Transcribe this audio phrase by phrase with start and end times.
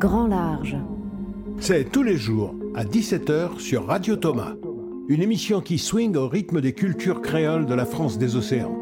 [0.00, 0.78] Grand Large.
[1.58, 4.54] C'est tous les jours à 17h sur Radio Thomas.
[5.08, 8.74] Une émission qui swing au rythme des cultures créoles de la France des océans.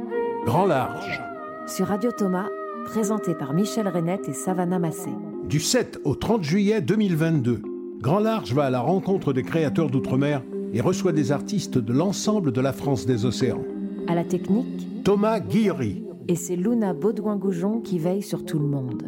[0.46, 1.20] Grand Large.
[1.66, 2.46] Sur Radio Thomas,
[2.84, 5.10] présenté par Michel Renette et Savannah Massé.
[5.48, 7.62] Du 7 au 30 juillet 2022,
[8.00, 12.52] Grand Large va à la rencontre des créateurs d'outre-mer et reçoit des artistes de l'ensemble
[12.52, 13.64] de la France des océans.
[14.06, 16.04] À la technique, Thomas Guillery.
[16.28, 19.02] et c'est Luna Baudouin-Goujon qui veille sur tout le monde.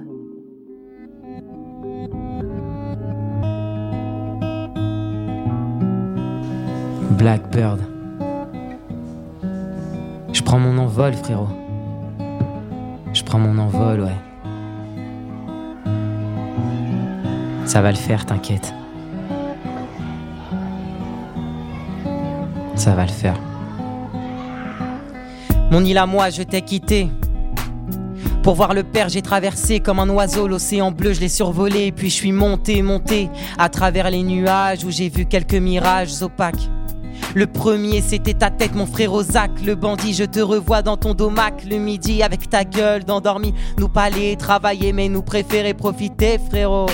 [7.21, 7.81] Blackbird.
[10.33, 11.51] Je prends mon envol, frérot.
[13.13, 14.17] Je prends mon envol, ouais.
[17.67, 18.73] Ça va le faire, t'inquiète.
[22.75, 23.39] Ça va le faire.
[25.71, 27.11] Mon île à moi, je t'ai quitté.
[28.43, 32.09] Pour voir le père, j'ai traversé comme un oiseau l'océan bleu, je l'ai survolé, puis
[32.09, 33.29] je suis monté, monté
[33.59, 36.71] à travers les nuages où j'ai vu quelques mirages opaques.
[37.35, 40.15] Le premier, c'était ta tête, mon frère Zach, le bandit.
[40.15, 43.55] Je te revois dans ton domac le midi avec ta gueule d'endormi.
[43.79, 46.87] Nous pas aller travailler, mais nous préférer profiter, frérot.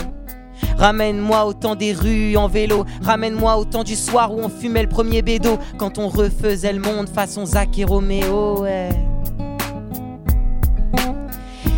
[0.76, 2.84] Ramène-moi au temps des rues en vélo.
[3.02, 5.58] Ramène-moi au temps du soir où on fumait le premier bédo.
[5.78, 8.90] Quand on refaisait le monde façon Zach et Roméo, ouais.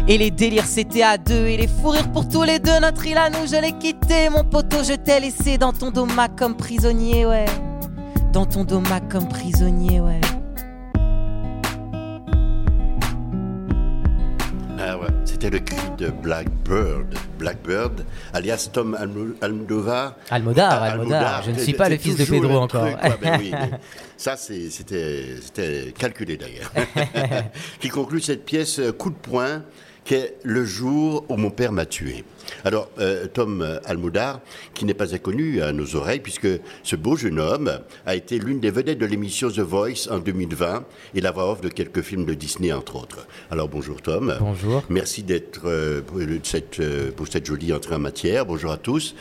[0.09, 2.81] Et les délires c'était à deux et les fous rires pour tous les deux.
[2.81, 6.35] Notre île à nous, je l'ai quitté, mon poteau, je t'ai laissé dans ton domac
[6.35, 7.45] comme prisonnier, ouais.
[8.33, 10.21] Dans ton domac comme prisonnier, ouais.
[14.81, 17.15] Ah ouais, c'était le cri de Blackbird.
[17.39, 20.15] Blackbird, alias Tom Almo- Almodovar.
[20.31, 21.43] Almodar, Ah, Almodar.
[21.43, 22.85] Je ne suis pas le fils de Pedro encore.
[22.87, 23.17] truc, quoi.
[23.21, 23.51] Ben oui,
[24.17, 26.73] ça, c'était calculé d'ailleurs.
[27.81, 29.63] qui conclut cette pièce euh, coup de poing
[30.09, 32.25] qui est Le jour où mon père m'a tué.
[32.65, 34.41] Alors, euh, Tom Almoudar,
[34.73, 36.49] qui n'est pas inconnu à nos oreilles, puisque
[36.83, 40.85] ce beau jeune homme a été l'une des vedettes de l'émission The Voice en 2020
[41.15, 43.27] et la voix off de quelques films de Disney, entre autres.
[43.51, 44.35] Alors, bonjour Tom.
[44.41, 44.83] Bonjour.
[44.89, 48.47] Merci d'être euh, pour, cette, euh, pour cette jolie entrée en matière.
[48.47, 49.15] Bonjour à tous.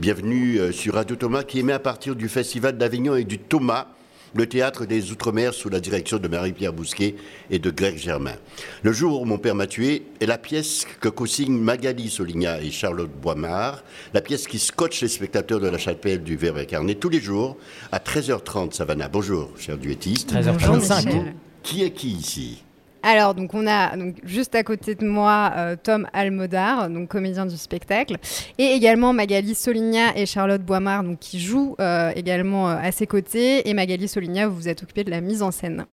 [0.00, 3.86] Bienvenue euh, sur Radio Thomas qui émet à partir du Festival d'Avignon et du Thomas,
[4.34, 7.16] le théâtre des Outre-mer sous la direction de Marie-Pierre Bousquet
[7.50, 8.36] et de Greg Germain.
[8.82, 12.70] Le jour où mon père m'a tué est la pièce que co-signent Magali Soligna et
[12.70, 13.84] Charlotte Boimard,
[14.14, 17.56] la pièce qui scotche les spectateurs de la chapelle du Verbe incarné tous les jours
[17.90, 19.08] à 13h30, Savannah.
[19.08, 20.32] Bonjour, cher duettiste.
[20.32, 21.06] 13h35.
[21.06, 21.34] Michel.
[21.62, 22.62] Qui est qui ici?
[23.02, 27.46] Alors, donc, on a donc, juste à côté de moi euh, Tom Almodar, donc comédien
[27.46, 28.16] du spectacle,
[28.58, 33.08] et également Magali Soligna et Charlotte Boimard, donc, qui jouent euh, également euh, à ses
[33.08, 33.68] côtés.
[33.68, 35.86] Et Magali Soligna, vous vous êtes occupée de la mise en scène.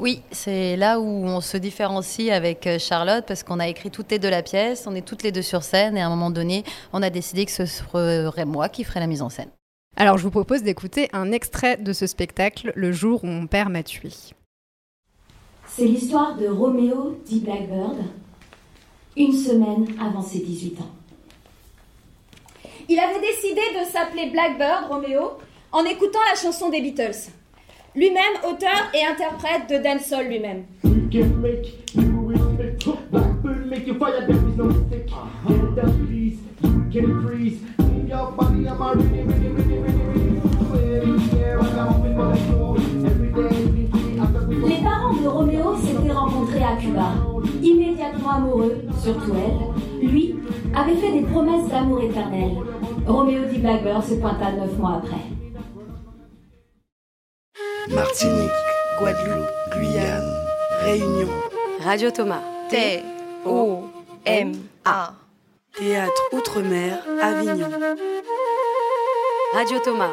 [0.00, 4.20] Oui, c'est là où on se différencie avec Charlotte parce qu'on a écrit toutes les
[4.20, 6.62] deux la pièce, on est toutes les deux sur scène et à un moment donné,
[6.92, 9.50] on a décidé que ce serait moi qui ferais la mise en scène.
[9.96, 13.70] Alors, je vous propose d'écouter un extrait de ce spectacle, Le jour où mon père
[13.70, 14.10] m'a tué.
[15.78, 17.98] C'est l'histoire de Roméo dit Blackbird,
[19.16, 20.90] une semaine avant ses 18 ans.
[22.88, 25.34] Il avait décidé de s'appeler Blackbird, Roméo,
[25.70, 27.30] en écoutant la chanson des Beatles.
[27.94, 30.64] Lui-même, auteur et interprète de dancehall lui-même.
[49.08, 50.36] Surtout elle, lui
[50.74, 52.52] avait fait des promesses d'amour éternel.
[53.06, 55.24] Roméo dit Blackbird se pointa neuf mois après.
[57.88, 58.50] Martinique,
[58.98, 60.30] Guadeloupe, Guyane,
[60.82, 61.28] Réunion,
[61.82, 62.42] Radio Thomas.
[62.68, 63.02] T
[63.46, 63.84] O
[64.26, 64.52] M
[64.84, 65.12] A.
[65.74, 67.70] Théâtre Outre-mer, Avignon.
[69.54, 70.10] Radio Thomas.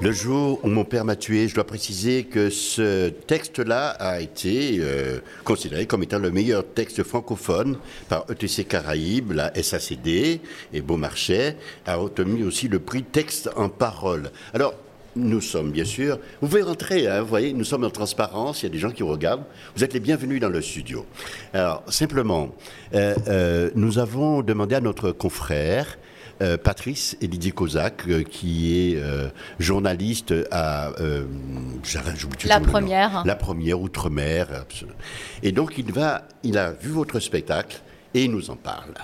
[0.00, 4.78] Le jour où mon père m'a tué, je dois préciser que ce texte-là a été
[4.78, 7.76] euh, considéré comme étant le meilleur texte francophone
[8.08, 10.40] par ETC Caraïbes, la SACD
[10.72, 14.30] et Beaumarchais, a obtenu aussi le prix texte en parole.
[14.54, 14.74] Alors,
[15.16, 18.66] nous sommes bien sûr, vous pouvez rentrer, hein, vous voyez, nous sommes en transparence, il
[18.66, 19.44] y a des gens qui regardent,
[19.74, 21.06] vous êtes les bienvenus dans le studio.
[21.52, 22.54] Alors, simplement,
[22.94, 25.98] euh, euh, nous avons demandé à notre confrère,
[26.40, 30.92] euh, Patrice et Didier Kozak, euh, qui est euh, journaliste à
[32.44, 33.24] La première.
[33.24, 34.64] La première outre-mer.
[35.42, 37.80] Et donc il va, il a vu votre spectacle
[38.14, 38.94] et il nous en parle.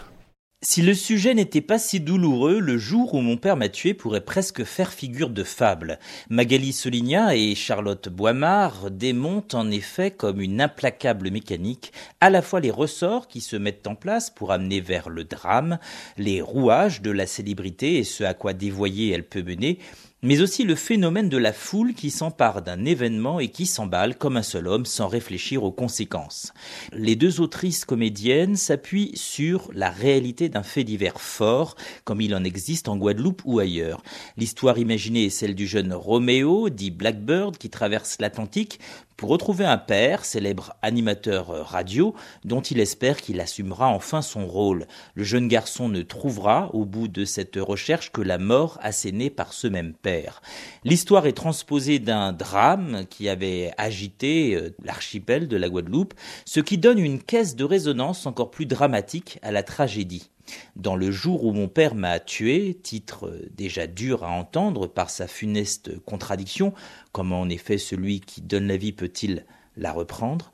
[0.67, 4.25] Si le sujet n'était pas si douloureux, le jour où mon père m'a tué pourrait
[4.25, 5.99] presque faire figure de fable.
[6.31, 12.61] Magali Soligna et Charlotte Boimard démontent en effet comme une implacable mécanique à la fois
[12.61, 15.79] les ressorts qui se mettent en place pour amener vers le drame,
[16.17, 19.79] les rouages de la célébrité et ce à quoi dévoyer elle peut mener,
[20.25, 24.39] mais aussi le phénomène de la foule qui s'empare d'un événement et qui s'emballe comme
[24.39, 26.55] un seul homme sans réfléchir aux conséquences.
[26.93, 32.43] Les deux autrices comédiennes s'appuient sur la réalité d'un fait divers fort, comme il en
[32.43, 34.03] existe en Guadeloupe ou ailleurs.
[34.39, 38.81] L'histoire imaginée est celle du jeune Roméo, dit Blackbird, qui traverse l'Atlantique
[39.17, 42.15] pour retrouver un père, célèbre animateur radio,
[42.45, 44.87] dont il espère qu'il assumera enfin son rôle.
[45.15, 49.53] Le jeune garçon ne trouvera, au bout de cette recherche, que la mort assénée par
[49.53, 50.43] ce même père.
[50.85, 56.15] L'histoire est transposée d'un drame qui avait agité euh, l'archipel de la Guadeloupe,
[56.45, 60.31] ce qui donne une caisse de résonance encore plus dramatique à la tragédie.
[60.77, 65.27] Dans Le jour où mon père m'a tué, titre déjà dur à entendre par sa
[65.27, 66.73] funeste contradiction,
[67.13, 69.45] comment en effet celui qui donne la vie peut-il
[69.77, 70.53] la reprendre,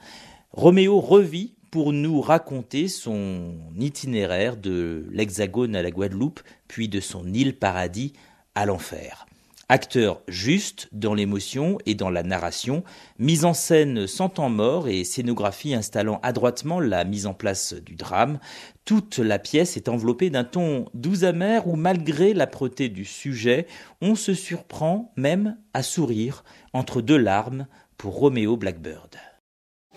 [0.52, 7.32] Roméo revit pour nous raconter son itinéraire de l'Hexagone à la Guadeloupe, puis de son
[7.32, 8.12] île paradis
[8.54, 9.26] à l'enfer.
[9.72, 12.82] Acteur juste dans l'émotion et dans la narration,
[13.20, 17.94] mise en scène sans temps mort et scénographie installant adroitement la mise en place du
[17.94, 18.40] drame,
[18.84, 23.68] toute la pièce est enveloppée d'un ton doux amer où malgré l'âpreté du sujet,
[24.00, 29.14] on se surprend même à sourire entre deux larmes pour Roméo Blackbird.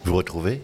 [0.03, 0.61] Vous retrouvez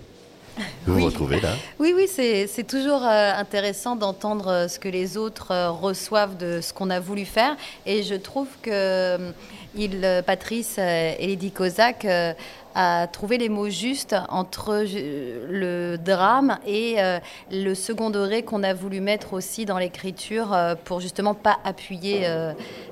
[0.86, 1.06] vous oui.
[1.06, 5.72] retrouvez là Oui, oui, c'est toujours euh, intéressant d'entendre euh, ce que les autres euh,
[5.72, 7.56] reçoivent de ce qu'on a voulu faire.
[7.86, 9.18] Et je trouve que
[9.76, 12.08] il, Patrice et Lydie Kozak
[12.74, 14.84] a trouvé les mots justes entre
[15.48, 16.96] le drame et
[17.52, 22.28] le second degré qu'on a voulu mettre aussi dans l'écriture pour justement pas appuyer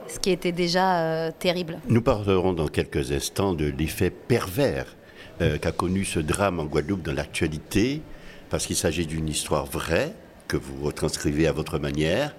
[0.08, 1.80] ce qui était déjà terrible.
[1.90, 4.97] Nous parlerons dans quelques instants de l'effet pervers
[5.42, 8.02] euh, qu'a connu ce drame en Guadeloupe dans l'actualité,
[8.50, 10.14] parce qu'il s'agit d'une histoire vraie,
[10.48, 12.36] que vous retranscrivez à votre manière,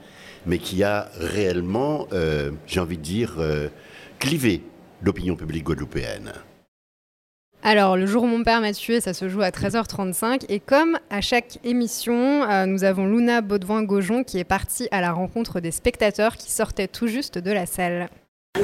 [0.47, 3.69] mais qui a réellement, euh, j'ai envie de dire, euh,
[4.19, 4.63] clivé
[5.03, 6.33] l'opinion publique guadeloupéenne.
[7.63, 10.45] Alors, le jour où mon père m'a tué, ça se joue à 13h35.
[10.49, 15.59] Et comme à chaque émission, nous avons Luna Baudouin-Gaujon qui est partie à la rencontre
[15.59, 18.09] des spectateurs qui sortaient tout juste de la salle.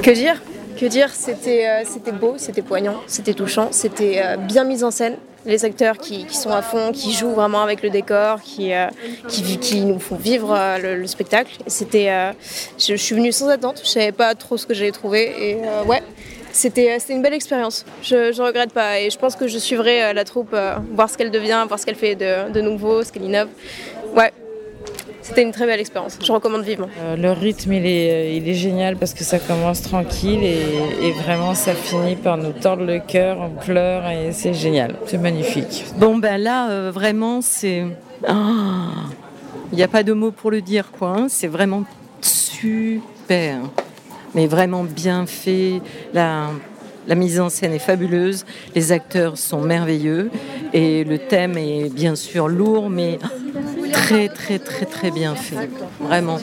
[0.05, 0.39] Que dire?
[0.79, 1.09] Que dire?
[1.13, 5.17] C'était euh, c'était beau, c'était poignant, c'était touchant, c'était euh, bien mis en scène.
[5.47, 8.87] Les acteurs qui, sont à fond, qui jouent vraiment avec le décor, qui, euh,
[9.27, 11.57] qui, nous font vivre le, spectacle.
[11.67, 12.09] C'était,
[12.79, 15.31] je, je, suis venue sans attente, je savais pas trop ce que j'allais trouver.
[15.39, 16.01] Et ouais,
[16.51, 17.85] c'était une belle expérience.
[18.01, 20.55] Je ne regrette pas et je pense que je suivrai la troupe,
[20.95, 23.49] voir ce qu'elle devient, voir ce qu'elle fait de, de nouveau, ce qu'elle innove.
[24.15, 24.33] Ouais,
[25.25, 26.19] c'était une très belle expérience.
[26.23, 26.87] Je recommande vivement.
[26.99, 31.11] Euh, le rythme, il est, euh, il est génial parce que ça commence tranquille et,
[31.13, 34.95] vraiment ça finit par nous tordre le cœur, on pleure et c'est génial.
[35.07, 35.85] C'est magnifique.
[35.97, 37.85] Bon, ben là, euh, vraiment, c'est.
[38.27, 38.91] Ah,
[39.71, 41.15] il n'y a pas de mots pour le dire, quoi.
[41.17, 41.25] Hein.
[41.27, 41.85] C'est vraiment
[42.21, 43.61] super.
[44.35, 45.81] Mais vraiment bien fait.
[46.13, 46.49] La,
[47.07, 50.31] la mise en scène est fabuleuse, les acteurs sont merveilleux
[50.73, 53.19] et le thème est bien sûr lourd, mais
[53.91, 55.69] très très très très bien fait.
[55.99, 56.39] Vraiment,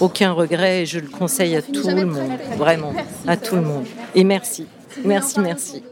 [0.00, 2.94] aucun regret et je le conseille à tout le monde, vraiment,
[3.26, 3.84] à tout le monde.
[4.14, 4.66] Et merci,
[5.04, 5.82] merci, merci.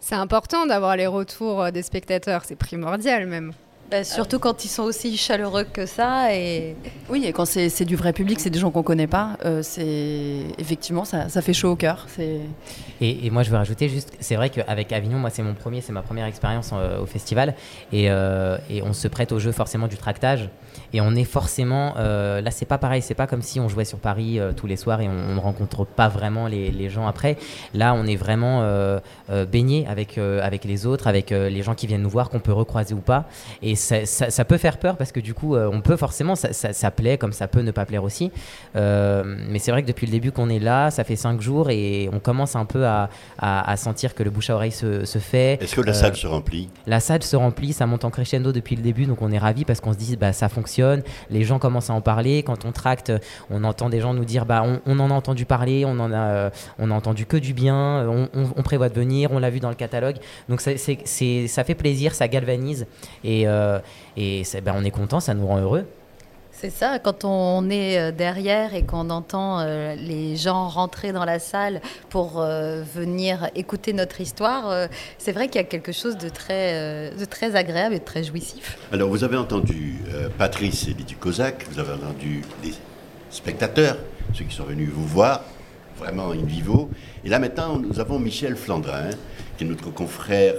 [0.00, 3.52] C'est important d'avoir les retours des spectateurs, c'est primordial même.
[3.90, 6.34] Bah, surtout quand ils sont aussi chaleureux que ça.
[6.34, 6.74] Et...
[7.08, 9.60] Oui, et quand c'est du vrai public, c'est des gens qu'on ne connaît pas, euh,
[9.62, 12.06] c'est effectivement, ça, ça, fait chaud au cœur.
[13.00, 15.80] Et, et, moi, je veux rajouter juste, c'est vrai qu'avec Avignon, moi, c'est mon premier,
[15.82, 17.54] c'est ma première expérience euh, au festival,
[17.92, 20.48] et, euh, et, on se prête au jeu forcément du tractage,
[20.96, 23.84] et on est forcément, euh, là, c'est pas pareil, c'est pas comme si on jouait
[23.84, 27.06] sur Paris euh, tous les soirs et on, ne rencontre pas vraiment les, les, gens
[27.06, 27.36] après.
[27.74, 28.64] Là, on est vraiment
[29.50, 32.94] baigné avec avec les autres, avec les gens qui viennent nous voir, qu'on peut recroiser
[32.94, 33.28] ou pas,
[33.62, 37.18] et ça, peut faire peur parce que du coup, euh, on peut forcément, ça, plaît
[37.18, 38.30] comme ça peut ne pas plaire aussi.
[38.76, 41.70] Euh, mais c'est vrai que depuis le début qu'on est là, ça fait cinq jours
[41.70, 43.08] et on commence un peu à,
[43.76, 45.62] sentir que le bouche à oreille se, fait.
[45.62, 46.68] Est-ce que la salle se remplit?
[46.86, 49.64] La salle se remplit, ça monte en crescendo depuis le début, donc on est ravis
[49.64, 50.85] parce qu'on se dit bah ça fonctionne.
[51.30, 52.42] Les gens commencent à en parler.
[52.42, 53.12] Quand on tracte,
[53.50, 56.16] on entend des gens nous dire bah on, en a entendu parler, on en a,
[56.16, 59.68] euh, on a entendu que du bien, on, prévoit de venir, on l'a vu dans
[59.68, 60.16] le catalogue.
[60.48, 62.86] Donc ça fait plaisir, ça galvanise
[63.24, 63.46] et
[64.16, 65.86] et ben, on est content, ça nous rend heureux.
[66.58, 71.26] C'est ça, quand on est euh, derrière et qu'on entend euh, les gens rentrer dans
[71.26, 76.16] la salle pour euh, venir écouter notre histoire, c'est vrai qu'il y a quelque chose
[76.16, 78.78] de très, agréable et de très jouissif.
[78.90, 79.98] Alors, vous avez entendu
[80.38, 82.72] Patrice et Lydie Kozak, vous avez entendu les
[83.28, 83.98] spectateurs,
[84.32, 85.44] ceux qui sont venus vous voir,
[85.98, 86.88] vraiment in vivo.
[87.22, 89.10] Et là, maintenant, nous avons Michel Flandrin,
[89.58, 90.54] qui est notre confrère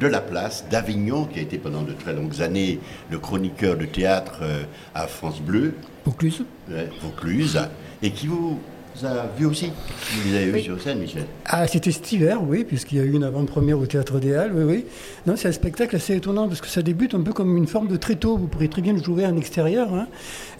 [0.00, 2.78] de la place, d'Avignon, qui a été pendant de très longues années
[3.10, 4.62] le chroniqueur de théâtre euh,
[4.94, 5.74] à France Bleu.
[6.04, 6.44] Vaucluse.
[7.02, 7.58] Vaucluse.
[8.02, 8.58] Et qui vous
[9.04, 9.66] a vu aussi.
[10.12, 10.62] Vous les avez Oui.
[10.62, 11.24] sur scène, Michel?
[11.46, 14.52] Ah, c'était cet hiver, oui, puisqu'il y a eu une avant-première au Théâtre des Halles,
[14.54, 14.84] oui, oui.
[15.26, 17.86] Non, c'est un spectacle assez étonnant, parce que ça débute un peu comme une forme
[17.88, 18.36] de tréteau.
[18.36, 19.92] Vous pourriez très bien le jouer en extérieur.
[19.94, 20.06] hein.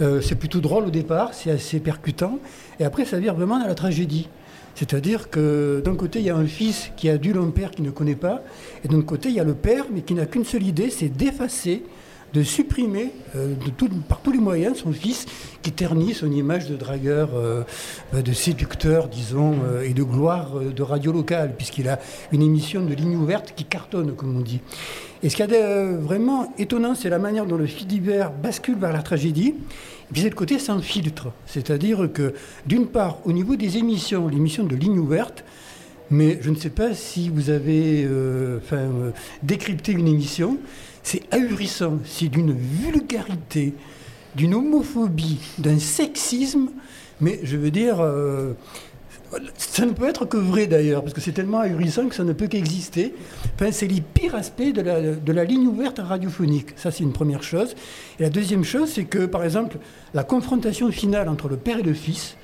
[0.00, 2.38] Euh, c'est plutôt drôle au départ, c'est assez percutant,
[2.78, 4.28] et après ça vire vraiment dans la tragédie.
[4.78, 7.90] C'est-à-dire que d'un côté, il y a un fils qui a dû père qu'il ne
[7.90, 8.44] connaît pas,
[8.84, 11.08] et d'un côté, il y a le père, mais qui n'a qu'une seule idée, c'est
[11.08, 11.82] d'effacer,
[12.34, 13.54] de supprimer euh,
[14.08, 15.26] par tous les moyens son fils
[15.62, 17.64] qui ternit son image de dragueur, euh,
[18.12, 21.98] de séducteur, disons, euh, et de gloire de radio locale, puisqu'il a
[22.32, 24.60] une émission de ligne ouverte qui cartonne, comme on dit.
[25.22, 29.02] Et ce de euh, vraiment étonnant, c'est la manière dont le d'hiver bascule vers la
[29.02, 29.48] tragédie.
[29.48, 31.32] Et puis c'est le côté sans filtre.
[31.46, 32.34] C'est-à-dire que,
[32.66, 35.44] d'une part, au niveau des émissions, l'émission de ligne ouverte,
[36.10, 38.08] mais je ne sais pas si vous avez
[39.42, 40.56] décrypté une émission,
[41.08, 43.72] c'est ahurissant, c'est d'une vulgarité,
[44.36, 46.68] d'une homophobie, d'un sexisme,
[47.22, 48.52] mais je veux dire, euh,
[49.56, 52.34] ça ne peut être que vrai d'ailleurs, parce que c'est tellement ahurissant que ça ne
[52.34, 53.14] peut qu'exister.
[53.54, 56.76] Enfin, c'est les pires aspects de la, de la ligne ouverte radiophonique.
[56.76, 57.74] Ça, c'est une première chose.
[58.20, 59.78] Et la deuxième chose, c'est que, par exemple,
[60.12, 62.36] la confrontation finale entre le père et le fils,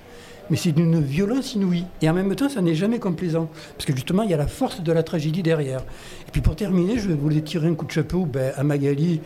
[0.51, 1.85] mais c'est d'une violence inouïe.
[2.03, 3.49] Et en même temps, ça n'est jamais complaisant.
[3.77, 5.81] Parce que justement, il y a la force de la tragédie derrière.
[5.81, 9.21] Et puis pour terminer, je voulais tirer un coup de chapeau ben, à Magali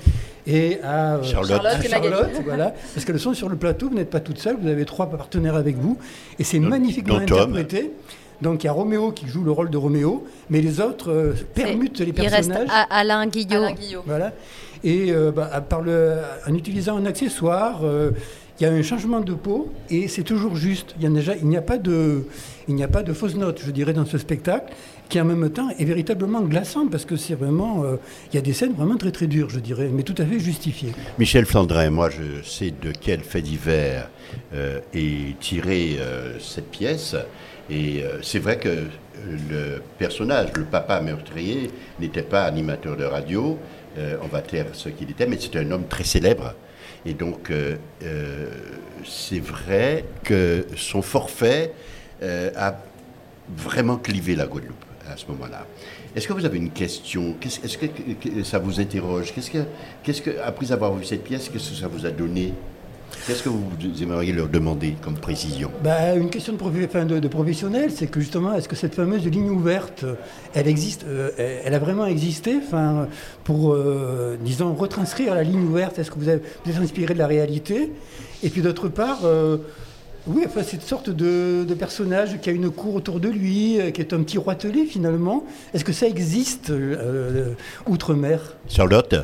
[0.47, 1.65] et à euh, Charlotte.
[1.65, 2.75] à Charlotte voilà.
[2.95, 5.57] Parce qu'elles sont sur le plateau, vous n'êtes pas toutes seules, vous avez trois partenaires
[5.57, 5.99] avec vous.
[6.39, 7.93] Et c'est magnifiquement interprété.
[8.41, 11.33] Donc il y a Roméo qui joue le rôle de Roméo, mais les autres euh,
[11.55, 12.69] permutent les Il reste personnages.
[12.71, 14.03] à- Alain Guillot.
[14.07, 14.33] Voilà.
[14.85, 18.13] Et euh, bah, à- par le- en utilisant un accessoire, euh,
[18.61, 20.95] il y a un changement de peau et c'est toujours juste.
[21.01, 22.25] Il n'y a pas de,
[22.67, 24.73] il n'y je dirais, dans ce spectacle,
[25.09, 27.97] qui en même temps est véritablement glaçant parce que c'est vraiment, euh,
[28.33, 30.41] il y a des scènes vraiment très très dures, je dirais, mais tout à fait
[30.41, 30.93] justifiées.
[31.19, 34.11] Michel Flandrin, moi je sais de quel fait divers
[34.53, 37.15] euh, est tirée euh, cette pièce.
[37.71, 38.71] Et c'est vrai que
[39.51, 43.59] le personnage, le papa meurtrier, n'était pas animateur de radio.
[44.23, 46.55] On va taire ce qu'il était, mais c'était un homme très célèbre.
[47.09, 48.51] Et donc, euh, euh,
[49.03, 51.73] c'est vrai que son forfait
[52.23, 52.77] euh, a
[53.57, 55.67] vraiment clivé la Guadeloupe à ce moment-là.
[56.15, 57.35] Est-ce que vous avez une question?
[57.43, 57.87] Est-ce que,
[58.45, 59.33] ça vous interroge?
[59.35, 59.65] Qu'est-ce que,
[60.03, 62.53] qu'est-ce que, après avoir vu cette pièce, qu'est-ce que ça vous a donné?
[63.27, 63.69] Qu'est-ce que vous
[64.03, 65.71] aimeriez leur demander comme précision?
[65.85, 69.27] Bah, une question de, enfin, de, de professionnel, c'est que justement, est-ce que cette fameuse
[69.27, 70.07] ligne ouverte,
[70.55, 73.07] elle existe, euh, elle a vraiment existé, enfin,
[73.45, 77.19] pour, euh, disons, retranscrire la ligne ouverte Est-ce que vous, avez, vous êtes inspiré de
[77.19, 77.93] la réalité?
[78.43, 79.59] Et puis d'autre part, euh,
[80.27, 84.01] oui, enfin, cette sorte de, de personnage qui a une cour autour de lui, qui
[84.01, 85.45] est un petit roitelet finalement.
[85.75, 86.73] Est-ce que ça existe
[87.87, 88.57] outre-mer?
[88.69, 89.15] Charlotte?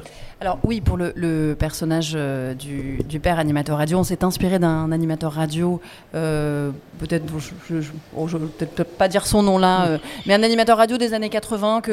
[0.41, 4.59] Alors oui, pour le, le personnage euh, du, du père animateur radio, on s'est inspiré
[4.59, 5.81] d'un animateur radio,
[6.15, 10.77] euh, peut-être, je, je vais peut-être pas dire son nom là, euh, mais un animateur
[10.77, 11.93] radio des années 80, que,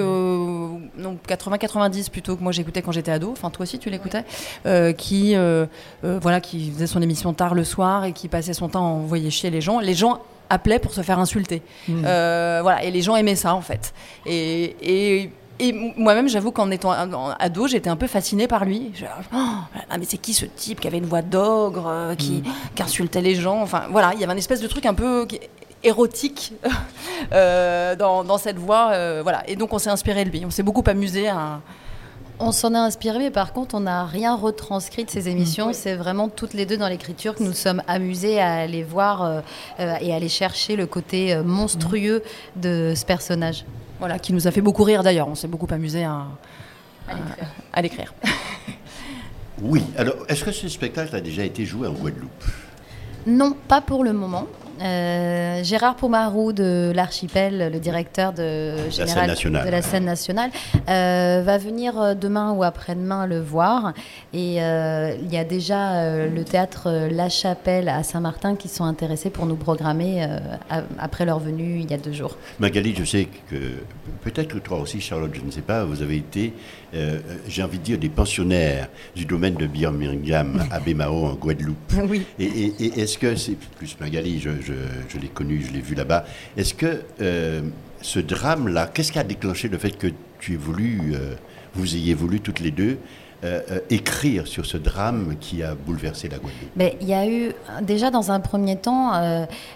[0.98, 4.26] non 80-90 plutôt, que moi j'écoutais quand j'étais ado, enfin toi aussi tu l'écoutais,
[4.98, 5.36] qui,
[6.04, 9.30] voilà, qui faisait son émission tard le soir et qui passait son temps à envoyer
[9.30, 9.80] chier les gens.
[9.80, 10.20] Les gens
[10.52, 11.62] appelaient pour se faire insulter.
[11.88, 12.04] Mm.
[12.06, 13.94] Euh, voilà, et les gens aimaient ça en fait.
[14.26, 15.32] Et, et,
[15.64, 18.92] et moi-même, j'avoue qu'en étant ado, j'étais un peu fascinée par lui.
[18.96, 19.38] Je- oh,
[19.90, 22.44] ah, mais c'est qui ce type qui avait une voix d'ogre, euh, qui,
[22.76, 23.62] qui insultait les gens?
[23.62, 25.28] Enfin, voilà, il y avait une espèce de truc un peu
[25.84, 26.54] érotique
[27.34, 28.92] euh, dans, dans cette voix.
[28.94, 30.44] euh, voilà, et donc on s'est inspiré de lui.
[30.46, 31.62] On s'est beaucoup amusé à.
[32.44, 35.74] On s'en a inspiré, mais par contre, on n'a rien retranscrit de ces émissions.
[35.74, 39.42] C'est vraiment toutes les deux dans l'écriture que nous sommes amusés à aller voir euh,
[39.78, 42.24] et à aller chercher le côté monstrueux
[42.56, 43.64] de ce personnage.
[44.02, 45.28] Voilà, qui nous a fait beaucoup rire d'ailleurs.
[45.28, 46.26] On s'est beaucoup amusé à,
[47.08, 47.14] à-
[47.72, 48.14] à l'écrire.
[49.64, 49.84] Oui.
[49.96, 52.44] Alors, est-ce que ce spectacle a déjà été joué en Guadeloupe?
[53.28, 54.48] Non, pas pour le moment.
[54.82, 59.66] Euh, Gérard Pomarou de l'Archipel, le directeur de, général scène nationale.
[59.66, 60.50] de la scène nationale,
[60.90, 63.94] euh, va venir euh, demain ou après-demain le voir.
[64.34, 69.30] Et euh, il y a déjà le théâtre La Chapelle à Saint-Martin qui sont intéressés
[69.30, 70.26] pour nous programmer
[71.00, 72.38] après leur venue il y a deux jours.
[72.60, 73.56] Magali, je sais que
[74.24, 76.54] peut-être que toi aussi, Charlotte, je ne sais pas, vous avez été,
[77.48, 81.94] j'ai envie de dire, des pensionnaires du domaine de Birmingham à Bémao en Guadeloupe.
[82.10, 82.26] Oui.
[82.40, 84.71] Et, et- et est-ce que, c'est plus Magali, je, je-
[85.10, 86.26] je l'ai connu, je l'ai vu là-bas,
[86.58, 87.62] est-ce que euh,
[88.02, 90.08] ce drame-là, qu'est-ce qui a déclenché le fait que
[90.40, 91.36] tu aies voulu, euh,
[91.76, 92.98] vous ayez voulu toutes les deux,
[93.44, 96.70] euh, écrire sur ce drame qui a bouleversé la Guadeloupe?
[96.76, 99.14] Mais il y a eu, déjà dans un premier temps,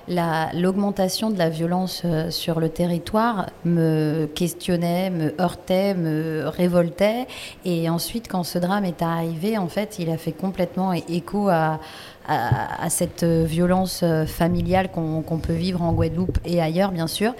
[0.07, 7.25] la- l'augmentation de la violence sur le territoire me questionnait, me heurtait, me révoltait.
[7.65, 11.79] Et ensuite, quand ce drame est arrivé, en fait, il a fait complètement écho à,
[12.27, 17.07] à- cette euh, violence euh, familiale qu'on qu'on peut vivre en Guadeloupe et ailleurs, bien
[17.07, 17.33] sûr.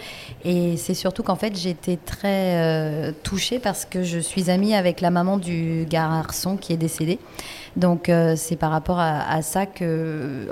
[0.43, 5.01] Et c'est surtout qu'en fait, j'étais très euh, touchée parce que je suis amie avec
[5.01, 7.19] la maman du garçon qui est décédé.
[7.75, 10.47] Donc euh, c'est par rapport à, ça que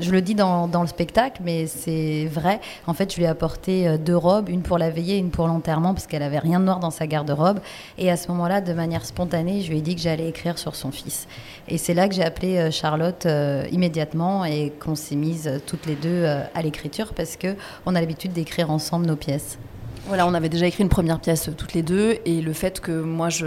[0.00, 2.60] je le dis dans, le spectacle, mais c'est vrai.
[2.86, 5.46] En fait, je lui ai apporté euh, deux robes, une pour la veillée, une pour
[5.48, 7.60] l'enterrement, parce qu'elle avait rien de noir dans sa garde-robe.
[7.98, 10.74] Et à ce moment-là, de manière spontanée, je lui ai dit que j'allais écrire sur
[10.74, 11.26] son fils.
[11.68, 13.26] Et c'est là que j'ai appelé euh, Charlotte
[13.70, 18.00] immédiatement et qu'on s'est mises euh, toutes les deux à l'écriture parce que on a
[18.00, 19.58] l'habitude d'écrire ensemble nos pièces.
[20.06, 22.92] Voilà, on avait déjà écrit une première pièce toutes les deux, et le fait que
[22.92, 23.46] moi je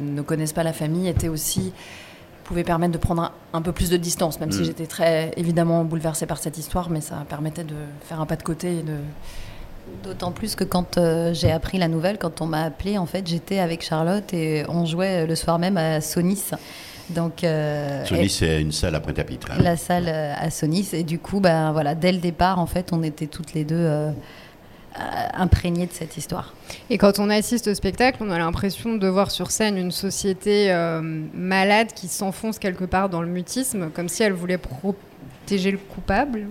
[0.00, 1.72] ne connaisse pas la famille était aussi
[2.46, 4.64] pouvait permettre de prendre un, un peu plus de distance, même si Mm.
[4.64, 8.42] j'étais très évidemment bouleversée par cette histoire, mais ça permettait de faire un pas de
[8.42, 8.96] côté et de.
[10.02, 13.24] D'autant plus que quand euh, j'ai appris la nouvelle, quand on m'a appelé, en fait,
[13.26, 16.42] j'étais avec Charlotte et on jouait euh, le soir même à Sonis.
[17.10, 19.46] Donc, euh, Sony, et- c'est une salle à Pointe-à-Pitre.
[19.52, 19.62] hein.
[19.62, 20.88] la salle euh, à Sonis.
[20.92, 23.76] Et du coup, ben, voilà, dès le départ, en fait, on était toutes les deux
[23.78, 24.10] euh,
[25.36, 26.54] imprégnées de cette histoire.
[26.90, 30.72] Et quand on assiste au spectacle, on a l'impression de voir sur scène une société
[30.72, 31.00] euh,
[31.34, 36.46] malade qui s'enfonce quelque part dans le mutisme, comme si elle voulait protéger le coupable.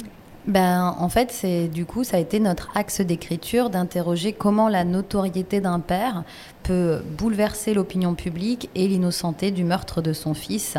[0.47, 4.83] Ben, en fait, c'est du coup, ça a été notre axe d'écriture d'interroger comment la
[4.83, 6.23] notoriété d'un père
[6.61, 10.77] peut bouleverser l'opinion publique et l'innocenté du meurtre de son fils.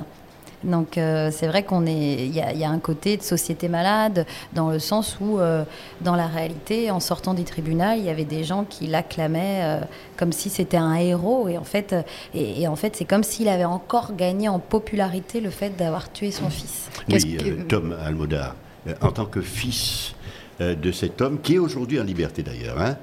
[0.67, 3.23] Donc euh, c'est vrai qu'on est, il y, a- il y a un côté de
[3.23, 5.65] société malade dans le sens où, euh,
[6.03, 9.81] dans la réalité, en sortant du tribunal, il y avait des gens qui l'acclamaient euh,
[10.19, 11.49] comme si c'était un héros.
[11.49, 11.95] Et en fait,
[12.35, 16.13] et, et en fait, c'est comme s'il avait encore gagné en popularité le fait d'avoir
[16.13, 16.89] tué son fils.
[17.09, 17.37] Oui,
[17.69, 18.57] Tom Almodar,
[18.89, 20.15] euh, en tant que fils
[20.61, 22.97] de cet homme, qui est aujourd'hui en liberté d'ailleurs, hein,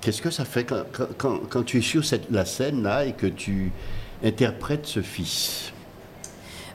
[0.00, 3.04] qu'est-ce que ça fait quand, quand- quand- quand tu es sur cette, la scène là
[3.04, 3.72] et que tu
[4.24, 5.72] interprètes ce fils?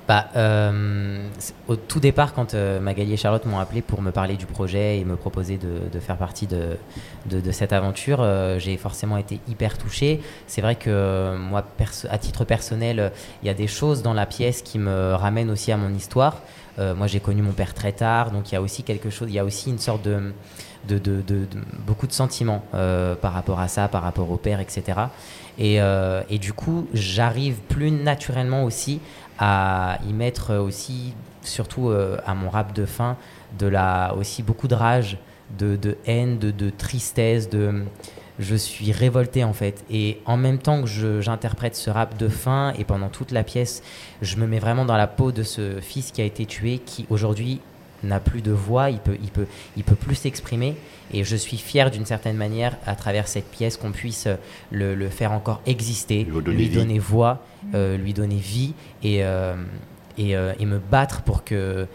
[0.08, 1.28] Bah, euh,
[1.68, 5.00] au tout départ, quand euh, Magali et Charlotte m'ont appelé pour me parler du projet
[5.00, 10.22] et me proposer de, faire partie de, cette aventure, euh, j'ai forcément été hyper touché.
[10.46, 11.66] C'est vrai que moi,
[12.10, 15.72] à titre personnel, il y a des choses dans la pièce qui me ramènent aussi
[15.72, 16.42] à mon histoire.
[16.78, 19.34] Moi, j'ai connu mon père très tard, donc il y a aussi quelque chose, il
[19.34, 20.34] y a aussi une sorte de,
[21.88, 22.66] beaucoup de sentiments
[23.22, 24.84] par rapport à ça, par rapport au père, etc.
[25.58, 25.78] Et,
[26.30, 29.00] et du coup, j'arrive plus naturellement aussi
[29.40, 33.18] à y mettre aussi, surtout euh, à mon rap de fin,
[33.60, 35.18] de la aussi beaucoup de rage,
[35.58, 37.84] de, de haine, de, de tristesse, de
[38.40, 39.86] je suis révolté en fait.
[39.90, 43.82] Et en même temps que j'interprète ce rap de fin et pendant toute la pièce,
[44.22, 47.06] je me mets vraiment dans la peau de ce fils qui a été tué, qui
[47.10, 47.62] aujourd'hui
[48.06, 50.76] n'a plus de voix, il peut, il peut, il peut plus s'exprimer.
[51.14, 54.36] Et je suis fier d'une certaine manière, à travers cette pièce, qu'on puisse euh,
[54.72, 56.76] le, le faire encore exister, donner lui vie.
[56.76, 59.56] donner voix, euh, lui donner vie et, euh,
[60.18, 61.88] et, euh, et me battre pour que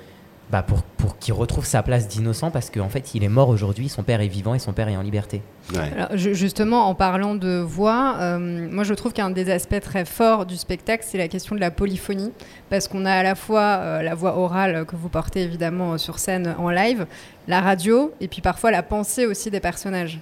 [0.51, 3.89] bah pour, pour qu'il retrouve sa place d'innocent parce qu'en fait il est mort aujourd'hui,
[3.89, 5.43] son père est vivant et son père est en liberté.
[5.77, 10.47] Alors, justement, en parlant de voix, euh, moi je trouve qu'un des aspects très forts
[10.47, 12.33] du spectacle, c'est la question de la polyphonie,
[12.69, 15.99] parce qu'on a à la fois euh, la voix orale que vous portez évidemment euh,
[15.99, 17.07] sur scène en live,
[17.47, 20.19] la radio, et puis parfois la pensée aussi des personnages.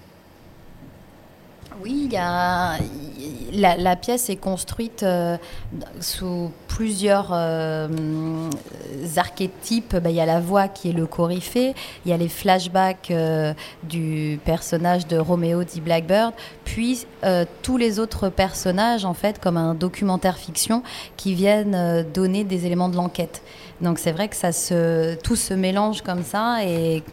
[1.80, 2.08] Oui,
[3.52, 5.36] la, pièce est construite euh,
[6.00, 7.88] sous plusieurs euh,
[9.16, 9.94] archétypes.
[9.96, 13.10] Ben, il y a la voix qui est le coryphée, il y a les flashbacks
[13.10, 16.32] euh, du personnage de Roméo dit Blackbird,
[16.64, 17.06] puis
[17.62, 20.82] tous les autres personnages, en fait, comme un documentaire fiction,
[21.16, 23.42] qui viennent donner des éléments de l'enquête.
[23.80, 27.04] Donc c'est vrai que ça se, tout se mélange comme ça et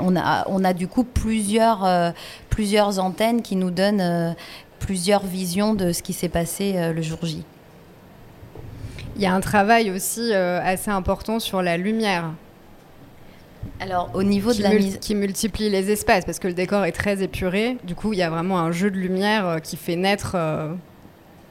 [0.00, 2.10] on a, on a du coup plusieurs, euh,
[2.50, 4.30] plusieurs antennes qui nous donnent euh,
[4.78, 7.42] plusieurs visions de ce qui s'est passé euh, le jour J.
[9.16, 12.30] Il y a un travail aussi assez important sur la lumière.
[13.80, 14.98] Alors, au niveau de la mul- mise.
[15.00, 17.78] qui multiplie les espaces parce que le décor est très épuré.
[17.82, 20.36] Du coup, il y a vraiment un jeu de lumière qui fait naître.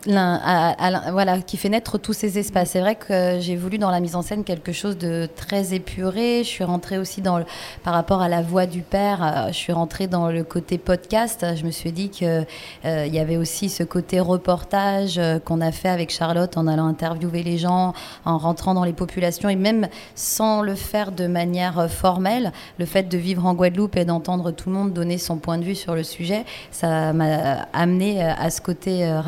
[0.06, 2.70] Voilà, qui fait naître tous ces espaces.
[2.72, 6.44] C'est vrai que j'ai voulu dans la mise en scène quelque chose de très épuré.
[6.44, 7.44] Je suis rentrée aussi dans
[7.84, 9.24] par rapport à la voix du père.
[9.24, 11.46] euh, Je suis rentrée dans le côté podcast.
[11.56, 12.46] Je me suis dit que
[12.86, 16.88] euh, y avait aussi ce côté reportage euh, qu'on a fait avec Charlotte en allant
[16.88, 17.94] interviewer les gens,
[18.26, 22.52] en rentrant dans les populations et même sans le faire de manière formelle.
[22.80, 25.64] Le fait de vivre en Guadeloupe et d'entendre tout le monde donner son point de
[25.64, 29.22] vue sur le sujet, ça m'a amené à ce côté euh,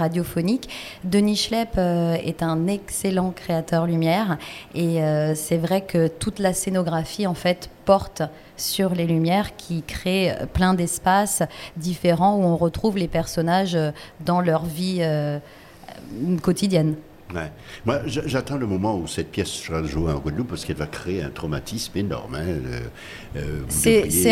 [1.03, 4.37] Denis Schlepp euh, est un excellent créateur lumière
[4.75, 8.21] et euh, c'est vrai que toute la scénographie en fait porte
[8.57, 11.43] sur les lumières qui créent euh, plein d'espaces
[11.77, 13.77] différents où on retrouve les personnages
[14.25, 15.01] dans leur vie
[16.41, 16.95] quotidienne.
[17.33, 17.51] Ouais.
[17.85, 21.21] Moi, j'attends le moment où cette pièce sera jouée en Guadeloupe parce qu'elle va créer
[21.21, 22.33] un traumatisme énorme.
[22.33, 22.45] hein.
[23.35, 23.61] Euh,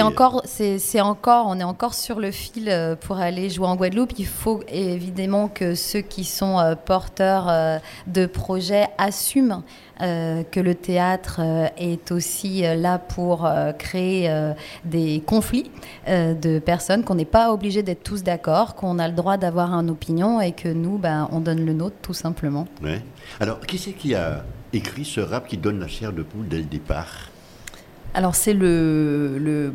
[0.02, 4.14] encore, c'est encore, on est encore sur le fil euh, pour aller jouer en Guadeloupe.
[4.18, 9.64] Il faut évidemment que ceux qui sont euh, porteurs euh, de projets assument
[10.02, 14.54] euh, que le théâtre euh, est aussi euh, là pour euh, créer euh,
[14.86, 15.72] des conflits
[16.08, 19.74] euh, de personnes, qu'on n'est pas obligé d'être tous d'accord, qu'on a le droit d'avoir
[19.74, 22.68] une opinion et que nous, ben, on donne le nôtre tout simplement.
[22.84, 23.02] Ouais.
[23.40, 26.58] Alors, qui c'est qui a écrit ce rap qui donne la chair de poule dès
[26.58, 27.30] le départ?
[28.14, 29.74] Alors c'est le, le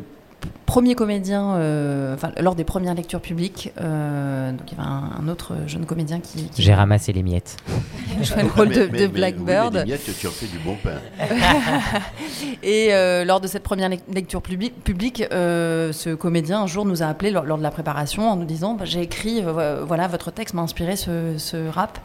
[0.65, 5.11] premier comédien, euh, enfin lors des premières lectures publiques, euh, donc il y avait un,
[5.23, 7.57] un autre jeune comédien qui, qui J'ai ramassé les miettes.
[8.21, 9.73] jouait le rôle Mais- de, mais- de mais oui, mais Blackbird.
[9.77, 10.99] des miettes, tu en fais du bon pain.
[12.63, 16.85] Et euh, lors de cette première lec- lecture publi- publique, euh, ce comédien un jour
[16.85, 19.83] nous a appelé lors, lors de la préparation en nous disant bah, j'ai écrit euh,
[19.85, 21.99] voilà votre texte m'a inspiré ce, ce rap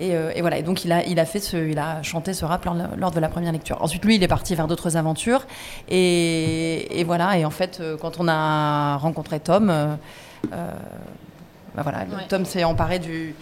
[0.00, 2.32] et, euh, et voilà et donc il a il a fait ce il a chanté
[2.34, 3.80] ce rap lors, lors de la première lecture.
[3.82, 5.46] Ensuite lui il est parti vers d'autres aventures
[5.88, 9.94] et, et voilà et en fait euh, quand on a rencontré Tom euh,
[10.52, 10.70] euh,
[11.74, 12.26] bah voilà Ouais.
[12.28, 13.34] Tom s'est emparé du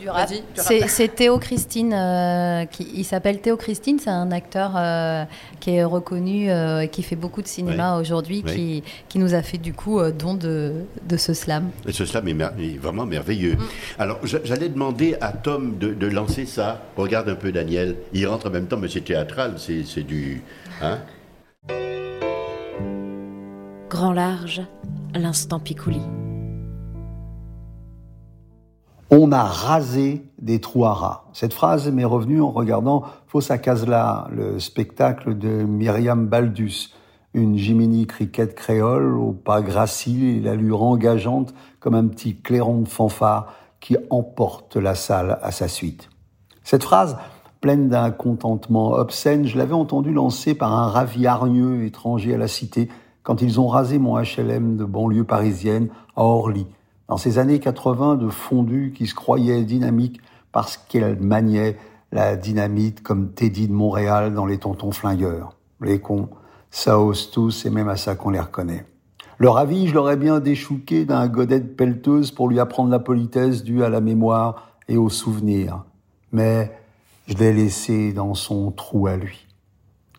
[0.00, 0.28] Du rap.
[0.54, 5.24] C'est Théo Christine, euh, qui, il s'appelle Théo Christine, c'est un acteur euh,
[5.60, 8.00] qui est reconnu euh, et qui fait beaucoup de cinéma Ouais.
[8.00, 8.54] aujourd'hui, Ouais.
[8.54, 10.72] qui, qui nous a fait du coup euh, don de,
[11.08, 11.70] de ce slam.
[11.86, 13.10] Et ce slam est, mer- est vraiment Mm.
[13.10, 13.56] merveilleux.
[13.98, 16.82] Alors, j'a- j'allais demander à Tom de, de lancer ça.
[16.96, 17.96] Regarde un peu Daniel.
[18.12, 19.54] Il rentre en même temps, mais c'est théâtral.
[19.58, 20.42] C'est c'est du.
[20.82, 20.98] Hein?
[23.90, 24.62] Grand large,
[25.14, 26.00] l'instant Picouli.
[29.16, 31.24] On a rasé des trous à rats.
[31.32, 36.92] Cette phrase m'est revenue en regardant Fossa Casla, le spectacle de Myriam Baldus,
[37.32, 42.88] une Jiminy cricket créole au pas gracile et l'allure engageante comme un petit clairon de
[42.88, 46.10] fanfare qui emporte la salle à sa suite.
[46.64, 47.16] Cette phrase,
[47.60, 52.48] pleine d'un contentement obscène, je l'avais entendue lancée par un ravi hargneux étranger à la
[52.48, 52.88] cité
[53.22, 56.66] quand ils ont rasé mon HLM de banlieue parisienne à Orly,
[57.08, 60.20] dans ces années 80 de fondu qui se croyait dynamique
[60.52, 61.76] parce qu'elle maniait
[62.12, 65.56] la dynamite comme Teddy de Montréal dans les tontons flingueurs.
[65.80, 66.28] Les cons,
[66.70, 68.86] ça ose tous et même à ça qu'on les reconnaît.
[69.38, 73.82] Le ravi, je l'aurais bien déchouqué d'un godet de pour lui apprendre la politesse due
[73.82, 75.82] à la mémoire et au souvenir.
[76.30, 76.72] Mais
[77.26, 79.46] je l'ai laissé dans son trou à lui.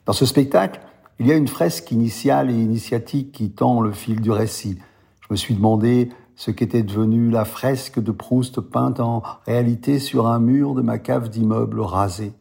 [0.05, 0.81] Dans ce spectacle,
[1.19, 4.77] il y a une fresque initiale et initiatique qui tend le fil du récit.
[5.21, 10.27] Je me suis demandé ce qu'était devenue la fresque de Proust peinte en réalité sur
[10.27, 12.33] un mur de ma cave d'immeuble rasé.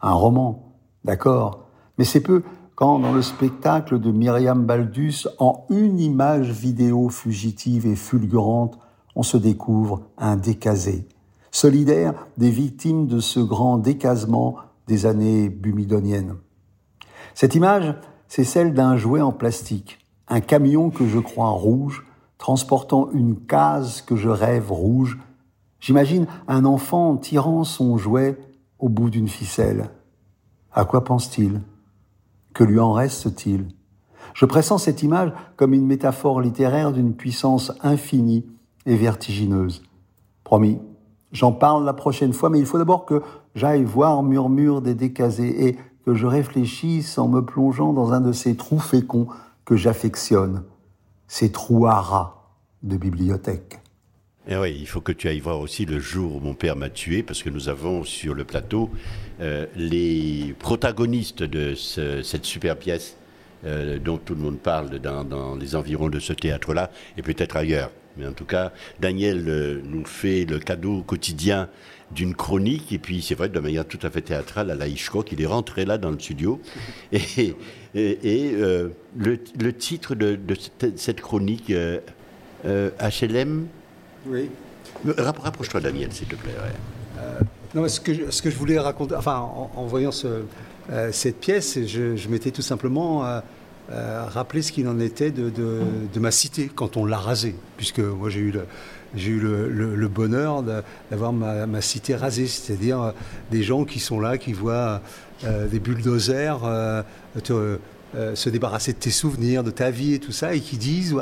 [0.00, 1.66] Un roman, d'accord,
[1.98, 2.42] mais c'est peu
[2.78, 8.78] quand dans le spectacle de Myriam Baldus, en une image vidéo fugitive et fulgurante,
[9.16, 11.08] on se découvre un décasé,
[11.50, 16.36] solidaire des victimes de ce grand décasement des années bumidoniennes.
[17.34, 17.96] Cette image,
[18.28, 22.06] c'est celle d'un jouet en plastique, un camion que je crois rouge,
[22.38, 25.18] transportant une case que je rêve rouge.
[25.80, 28.38] J'imagine un enfant tirant son jouet
[28.78, 29.90] au bout d'une ficelle.
[30.72, 31.60] À quoi pense-t-il?
[32.54, 33.68] Que lui en reste-t-il?
[34.34, 38.46] Je pressens cette image comme une métaphore littéraire d'une puissance infinie
[38.86, 39.82] et vertigineuse.
[40.44, 40.78] Promis,
[41.32, 43.22] j'en parle la prochaine fois, mais il faut d'abord que
[43.54, 48.32] j'aille voir Murmure des Décasés et que je réfléchisse en me plongeant dans un de
[48.32, 49.26] ces trous féconds
[49.64, 50.62] que j'affectionne,
[51.28, 51.86] ces trous
[52.82, 53.78] de bibliothèque.
[54.48, 56.88] Et oui, il faut que tu ailles voir aussi le jour où mon père m'a
[56.88, 58.88] tué, parce que nous avons sur le plateau
[59.40, 63.16] euh, les protagonistes de ce- cette super pièce
[63.66, 67.56] euh, dont tout le monde parle dans, dans les environs de ce théâtre-là et peut-être
[67.56, 67.90] ailleurs.
[68.16, 71.68] Mais en tout cas, Daniel euh, nous fait le cadeau quotidien
[72.10, 75.30] d'une chronique, et puis c'est vrai, de manière tout à fait théâtrale, à la Hitchcock,
[75.32, 76.60] il est rentré là dans le studio.
[77.12, 77.54] Et,
[77.94, 80.54] et, et, euh, le, le, titre de, de
[80.96, 82.00] cette, chronique, euh,
[82.66, 83.66] euh, HLM
[84.26, 84.50] Oui.
[85.16, 86.52] Rapproche-toi, Daniel, s'il te plaît.
[86.52, 87.46] Ouais.
[87.74, 90.42] non, ce que, je, ce que je voulais raconter, enfin, en, en voyant ce,
[91.12, 93.24] cette pièce, je, je m'étais tout simplement
[93.90, 95.80] euh, rappeler ce qu'il en était de, de,
[96.12, 98.66] de, ma cité quand on l'a rasée, puisque moi j'ai eu le,
[99.14, 100.62] j'ai eu le, bonheur
[101.10, 103.12] d'avoir ma, cité rasée, c'est-à-dire euh,
[103.50, 105.00] des gens qui sont là, qui voient
[105.44, 107.02] euh, des bulldozers euh,
[108.34, 111.16] se débarrasser de tes souvenirs, de ta vie et tout ça, et qui disent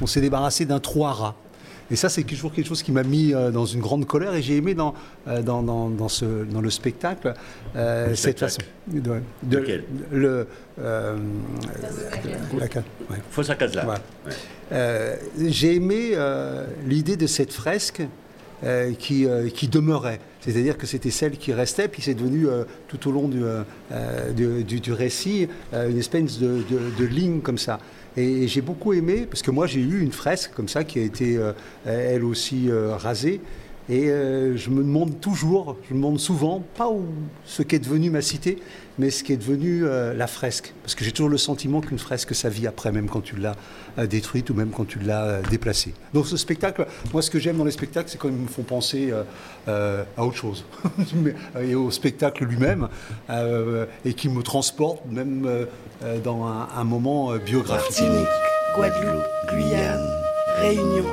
[0.00, 1.36] on s'est débarrassé d'un trou à rats.
[1.90, 4.34] Et ça, c'est toujours quelque chose qui m'a mis euh, dans une grande colère.
[4.34, 4.94] Et j'ai aimé dans,
[5.26, 7.34] euh, dans, dans, dans, ce, dans le spectacle
[7.76, 8.52] euh, le cette spectacle.
[8.52, 9.00] façon.
[9.00, 10.46] De, de, Lequel le,
[10.80, 11.16] euh,
[13.74, 13.86] la.
[14.70, 15.18] Ouais.
[15.38, 16.16] J'ai aimé
[16.86, 18.02] l'idée de cette fresque
[18.98, 20.20] qui, qui demeurait.
[20.40, 24.32] C'est-à-dire que c'était celle qui restait, puis c'est devenu euh, tout au long du, euh,
[24.32, 27.78] du, du, récit euh, une espèce de, ligne comme ça.
[28.16, 30.98] Et, et j'ai beaucoup aimé, parce que moi j'ai eu une fresque comme ça qui
[30.98, 31.38] a été
[31.84, 33.40] elle aussi rasée.
[33.90, 37.02] Et je me demande toujours, je me demande souvent, pas où,
[37.44, 38.58] ce qu'est devenu ma cité,
[39.00, 40.74] mais ce qui est devenu euh, la fresque.
[40.82, 43.56] Parce que j'ai toujours le sentiment qu'une fresque, ça vit après, même quand tu l'as
[43.98, 45.94] euh, détruite ou même quand tu l'as euh, déplacée.
[46.12, 48.62] Donc ce spectacle, moi ce que j'aime dans les spectacles, c'est quand ils me font
[48.62, 49.12] penser
[49.66, 50.64] à autre chose.
[51.60, 52.88] et au spectacle lui-même,
[54.04, 55.48] et qui me transporte même
[56.22, 58.02] dans un, un moment biographique.
[58.02, 58.28] Martinique,
[58.76, 60.06] Guadeloupe, Guyane,
[60.58, 61.06] Réunion.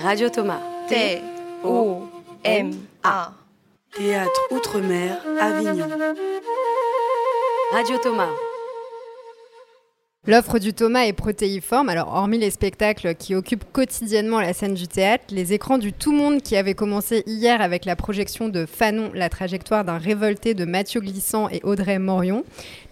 [0.00, 0.60] Radio Thomas.
[2.42, 3.32] T-O-M-A.
[3.94, 5.88] Théâtre Outre-mer, Avignon.
[7.72, 8.51] Radio Thomas.
[10.28, 14.86] L'offre du Thomas est protéiforme, alors hormis les spectacles qui occupent quotidiennement la scène du
[14.86, 19.10] théâtre, les écrans du Tout Monde qui avaient commencé hier avec la projection de Fanon,
[19.14, 22.44] la trajectoire d'un révolté de Mathieu Glissant et Audrey Morion.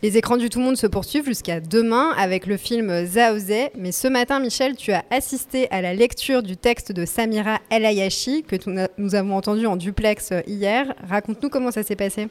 [0.03, 4.09] Les écrans du Tout Monde se poursuivent jusqu'à demain avec le film Zaozé, mais ce
[4.09, 8.57] matin Michel, tu as assisté à la lecture du texte de Samira El Ayashi que
[8.99, 10.93] nous avons entendu en duplex hier.
[11.09, 12.27] Raconte-nous comment ça s'est passé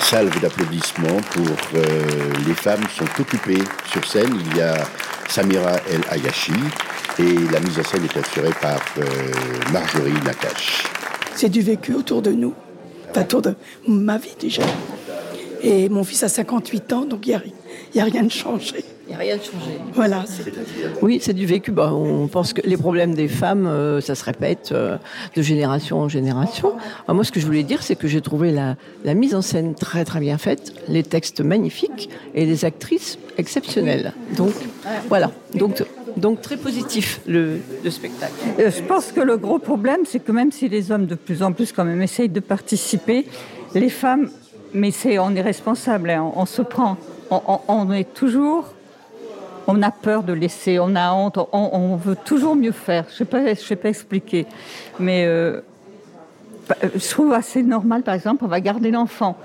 [0.00, 4.38] salve d'applaudissements pour euh, les femmes sont occupées sur scène.
[4.50, 4.74] Il y a
[5.28, 6.52] Samira El Ayashi
[7.18, 9.04] et la mise en scène est assurée par euh,
[9.72, 10.84] Marjorie Nakache.
[11.34, 12.54] C'est du vécu autour de nous,
[13.16, 13.54] autour de
[13.86, 14.62] ma vie déjà.
[15.62, 18.84] Et mon fils a 58 ans, donc il n'y a, a, rien de changé.
[19.08, 19.78] Il n'y a rien de changé.
[19.94, 20.24] Voilà.
[21.00, 21.70] Oui, c'est du vécu.
[21.72, 24.98] Bah, on pense que les problèmes des femmes, euh, ça se répète euh,
[25.34, 26.74] de génération en génération.
[27.06, 29.40] Alors moi, ce que je voulais dire, c'est que j'ai trouvé la, la, mise en
[29.40, 34.12] scène très très bien faite, les textes magnifiques et les actrices exceptionnelles.
[34.36, 34.52] Donc
[35.08, 35.30] voilà.
[35.54, 35.82] Donc
[36.18, 38.34] donc très positif le, le spectacle.
[38.58, 41.42] Euh, je pense que le gros problème, c'est que même si les hommes de plus
[41.42, 43.26] en plus quand même essayent de participer,
[43.74, 44.28] les femmes,
[44.74, 46.98] mais c'est on est responsable, hein, on, on se prend,
[47.30, 48.74] on, on, on est toujours
[49.68, 53.04] on a peur de laisser, on a honte, on, veut toujours mieux faire.
[53.16, 54.46] Je ne sais, sais, pas expliquer.
[54.98, 55.60] Mais euh,
[56.82, 59.36] je trouve assez normal, par exemple, on va garder l'enfant.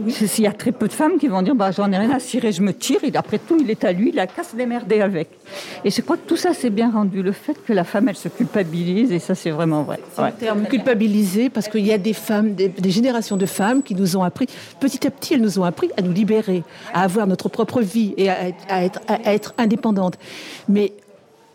[0.00, 0.14] Oui.
[0.38, 2.20] Il y a très peu de femmes qui vont dire bah, j'en ai rien à
[2.20, 4.54] cirer, je me tire, et après tout, il est à lui, il a qu'à se
[4.54, 5.28] démerder avec.
[5.84, 7.22] Et je crois que tout ça, c'est bien rendu.
[7.22, 9.98] Le fait que la femme, elle se culpabilise, et ça, c'est vraiment vrai.
[10.14, 10.30] C'est ouais.
[10.30, 13.94] le terme culpabiliser, parce qu'il y a des femmes, des, des, générations de femmes qui
[13.94, 14.46] nous ont appris,
[14.80, 16.62] petit à petit, elles nous ont appris à nous libérer,
[16.94, 20.18] à avoir notre propre vie et à être, à être, à être indépendantes.
[20.68, 20.92] Mais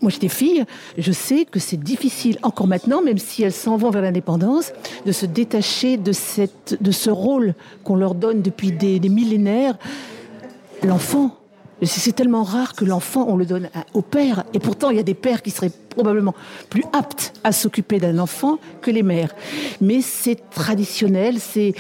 [0.04, 0.66] moi j'étais fille,
[0.98, 4.74] je sais que c'est difficile encore maintenant, même si elles s'en vont vers l'indépendance,
[5.06, 9.78] de se détacher de, ce rôle qu'on leur donne depuis des, millénaires.
[10.84, 11.38] L'enfant,
[11.82, 14.44] c'est tellement rare que l'enfant, on le donne au père.
[14.54, 16.36] Et pourtant, il y a des pères qui seraient probablement
[16.70, 19.34] plus aptes à s'occuper d'un enfant que les mères.
[19.80, 21.74] Mais c'est traditionnel, c'est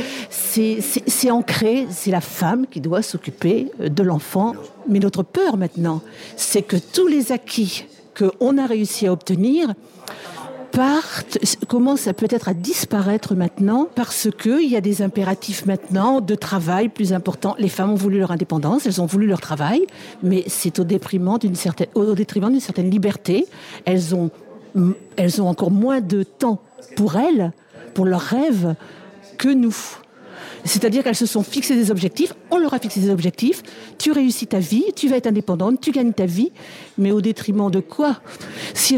[1.29, 4.53] ancré, c'est la femme qui doit s'occuper de l'enfant.
[4.88, 6.01] Mais notre peur maintenant,
[6.38, 7.86] c'est que tous les acquis
[8.17, 9.73] qu'on a réussi à obtenir
[10.71, 11.38] partent,
[12.08, 17.13] à peut-être à disparaître maintenant parce qu'il y a des impératifs maintenant de travail plus
[17.13, 17.56] importants.
[17.60, 19.86] Les femmes ont voulu leur indépendance, elles ont voulu leur travail,
[20.23, 23.45] mais c'est au détriment d'une certaine, liberté.
[23.86, 24.32] Elles ont
[25.47, 26.60] encore moins de temps
[26.95, 27.52] pour elles,
[27.93, 28.73] pour leurs rêves,
[29.38, 29.76] que nous.
[30.65, 33.63] C'est-à-dire qu'elles se sont fixées des objectifs, on leur a fixé des objectifs,
[33.97, 36.52] tu réussis ta vie, tu vas être indépendante, tu gagnes ta vie,
[36.97, 38.21] mais au détriment de quoi?
[38.73, 38.95] Si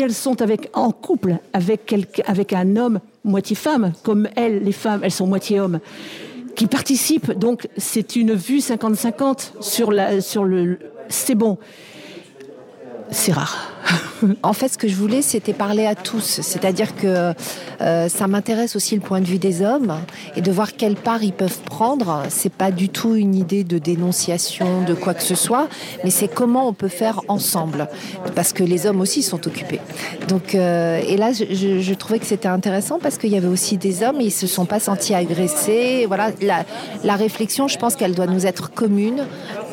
[0.00, 1.94] elles, sont avec, en couple avec,
[2.26, 5.80] avec un homme moitié femme, comme elles, les femmes, elles sont moitié hommes,
[6.56, 7.32] qui participent.
[7.32, 10.78] Donc c'est une vue 50-50 sur, la, sur le...
[11.08, 11.58] C'est bon.
[13.10, 13.73] C'est rare.
[14.42, 16.40] En fait, ce que je voulais, c'était parler à tous.
[16.42, 17.34] C'est-à-dire que
[17.80, 19.98] euh, ça m'intéresse aussi le point de vue des hommes
[20.36, 22.22] et de voir quelle part ils peuvent prendre.
[22.28, 25.68] C'est pas du tout une idée de dénonciation de quoi que ce soit,
[26.02, 27.88] mais c'est comment on peut faire ensemble,
[28.34, 29.80] parce que les hommes aussi sont occupés.
[30.28, 34.02] Donc, euh, et là, je, trouvais que c'était intéressant parce qu'il y avait aussi des
[34.02, 36.04] hommes, et ils se sont pas sentis agressés.
[36.06, 36.64] Voilà, la,
[37.02, 39.24] la réflexion, je pense qu'elle doit nous être commune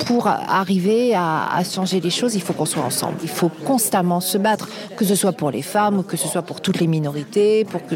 [0.06, 2.36] pour arriver à, à changer les choses.
[2.36, 3.18] Il faut qu'on soit ensemble.
[3.24, 6.42] Il faut constamment se battre, que ce soit pour les femmes ou que ce soit
[6.42, 7.66] pour toutes les minorités.
[7.66, 7.96] Pour que,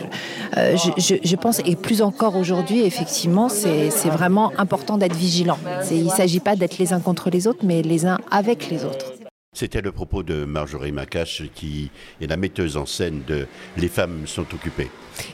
[0.58, 5.58] euh, je, je, je, pense, et plus encore aujourd'hui, effectivement, c'est vraiment important d'être vigilant.
[5.92, 8.86] Il ne s'agit pas d'être les uns contre les autres, mais les uns avec les
[8.86, 9.14] autres.
[9.56, 11.90] C'était le propos de Marjorie Macache, qui
[12.20, 14.90] est la metteuse en scène de Les femmes sont occupées.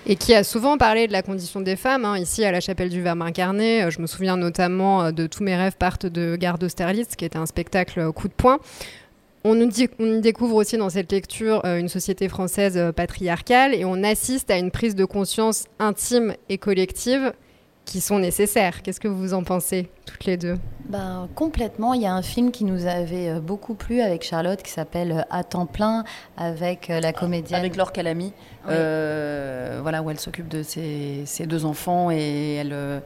[0.05, 2.89] Et qui a souvent parlé de la condition des femmes, hein, ici à la chapelle
[2.89, 3.89] du Verbe incarné.
[3.89, 7.47] Je me souviens notamment de Tous mes rêves partent de Gare d'Austerlitz, qui était un
[7.47, 8.59] spectacle coup de poing.
[9.43, 12.91] On nous, dit, on y découvre aussi dans cette lecture euh, une société française euh,
[12.91, 17.33] patriarcale et on assiste à une prise de conscience intime et collective
[17.85, 18.83] qui sont nécessaires.
[18.83, 20.57] Qu'est-ce que vous en pensez, toutes les deux?
[20.87, 21.95] Ben, Complètement.
[21.95, 25.25] Il y a un film qui nous avait euh, beaucoup plu avec Charlotte qui s'appelle
[25.31, 26.03] À temps plein,
[26.37, 27.59] avec la comédienne.
[27.59, 28.69] Avec Laure Calamy, oui.
[28.69, 32.73] euh, voilà, où elle s'occupe de ses, ses, deux enfants et elle.
[32.73, 32.99] Euh,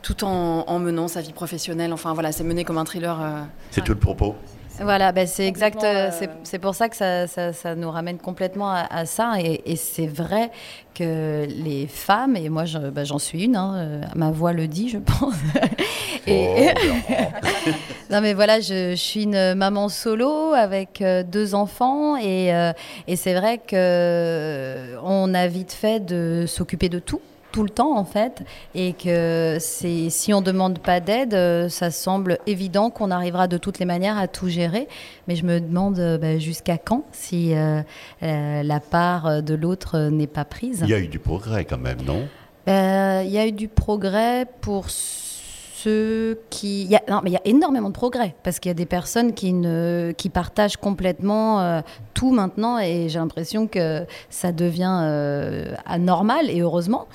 [0.00, 1.92] tout en, en, menant sa vie professionnelle.
[1.92, 3.20] Enfin voilà, c'est mené comme un thriller.
[3.20, 3.86] Euh, c'est ouais.
[3.86, 4.34] tout le propos.
[4.80, 5.82] Voilà, bah c'est exact.
[5.84, 6.10] Euh...
[6.42, 9.34] C'est pour ça que ça, ça, ça, nous ramène complètement à, à ça.
[9.40, 10.50] Et, et c'est vrai
[10.94, 14.98] que les femmes, et moi j'en bah, suis une, hein, ma voix le dit, je
[14.98, 15.34] pense.
[16.26, 16.68] et...
[16.70, 17.70] Oh,
[18.10, 22.72] non mais voilà, je, je, suis une maman solo avec euh, deux enfants et, euh,
[23.06, 27.20] et c'est vrai que on a vite fait de s'occuper de tout
[27.54, 28.42] tout le temps en fait
[28.74, 33.78] et que c'est si on demande pas d'aide ça semble évident qu'on arrivera de toutes
[33.78, 34.88] les manières à tout gérer.
[35.28, 37.80] Mais je me demande bah, jusqu'à quand si euh,
[38.24, 40.80] euh, la part de l'autre n'est pas prise?
[40.82, 42.26] Il y a eu du progrès quand même non?
[42.66, 47.30] Euh, il y a eu du progrès pour ceux qui il y a, non mais
[47.30, 50.30] il y a énormément de progrès parce qu'il y a des personnes qui ne qui
[50.30, 51.82] partagent complètement euh,
[52.14, 57.06] tout maintenant et j'ai l'impression que ça devient euh, anormal et heureusement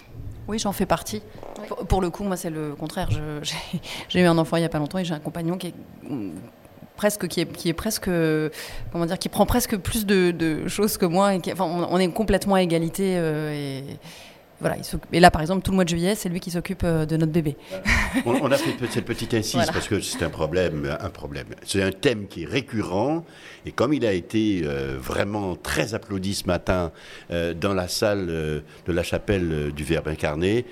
[0.50, 1.22] oui, j'en fais partie.
[1.60, 1.68] Oui.
[1.68, 3.10] Pour, pour, le coup, moi, c'est le contraire.
[4.10, 5.74] J'ai eu un enfant il n'y a pas longtemps et j'ai un compagnon qui est
[6.98, 8.10] presque qui est, qui est presque
[8.92, 11.96] comment dire qui prend presque plus de, de choses que moi et qui, enfin, on,
[11.96, 13.84] on, est complètement à égalité euh, et
[14.60, 14.76] voilà,
[15.14, 17.16] et là, par exemple, tout le mois de juillet, c'est lui qui s'occupe euh, de
[17.16, 17.56] notre bébé.
[18.26, 19.72] on, on, a fait cette petite voilà.
[19.72, 21.48] parce que c'est un problème, un problème.
[21.66, 23.24] C'est un thème qui est récurrent
[23.66, 26.92] et comme il a été euh, vraiment très applaudi ce matin
[27.32, 30.66] euh, dans la salle euh, de la chapelle du Verbe incarné,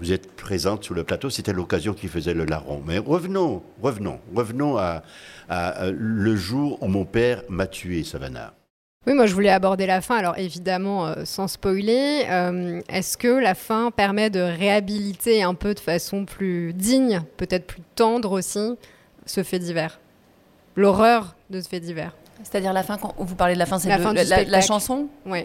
[0.00, 2.82] vous êtes présente sur le plateau, c'était l'occasion qui faisait le larron.
[2.86, 5.02] Mais revenons, revenons, revenons à,
[5.48, 8.54] à, à le jour où mon père m'a tué, Savannah.
[9.06, 10.16] Oui, moi je voulais aborder la fin.
[10.16, 15.72] Alors évidemment, euh, sans spoiler, euh, est-ce que la fin permet de réhabiliter un peu
[15.72, 18.76] de façon plus digne, peut-être plus tendre aussi,
[19.24, 20.00] ce fait divers?
[20.76, 22.14] L'horreur de ce fait divers?
[22.42, 25.08] C'est-à-dire la fin, quand vous parlez de la fin, c'est la, la, la, chanson?
[25.24, 25.44] Oui.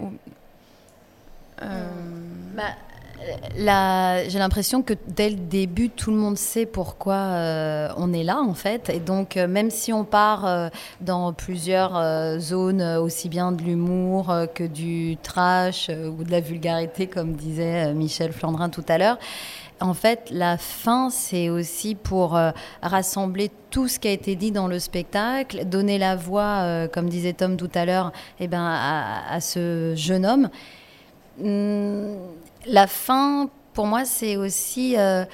[1.62, 1.88] Euh...
[2.54, 2.74] Bah,
[3.56, 8.40] j'ai l'impression que dès le début, tout le monde sait pourquoi euh, on est là,
[8.40, 8.90] en fait.
[8.90, 10.68] Et donc, euh, même si on part euh,
[11.00, 17.32] dans plusieurs zones, aussi bien de l'humour que du trash ou de la vulgarité, comme
[17.32, 19.18] disait Michel Flandrin tout à l'heure,
[19.80, 22.38] en fait, la fin, c'est aussi pour
[22.80, 27.34] rassembler tout ce qui a été dit dans le spectacle, donner la voix, comme disait
[27.34, 30.48] Tom tout à l'heure, eh ben, à, à, ce jeune homme.
[31.42, 32.16] Hum,
[32.68, 35.24] la fin, pour moi, c'est aussi euh,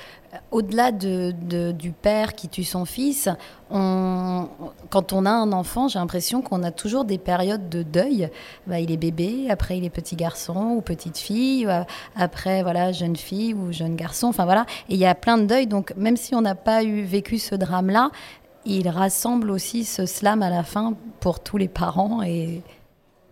[0.50, 1.32] au-delà de,
[1.72, 3.28] du père qui tue son fils.
[3.70, 8.28] Quand on a un enfant, j'ai l'impression qu'on a toujours des périodes de deuil.
[8.66, 11.68] Bah, il est bébé, après il est petit garçon ou petite fille,
[12.16, 14.28] après voilà jeune fille ou jeune garçon.
[14.28, 15.66] Enfin voilà, et il y a plein de deuils.
[15.66, 18.10] Donc même si on n'a pas eu vécu ce drame-là,
[18.64, 22.62] il rassemble aussi ce slam à la fin pour tous les parents et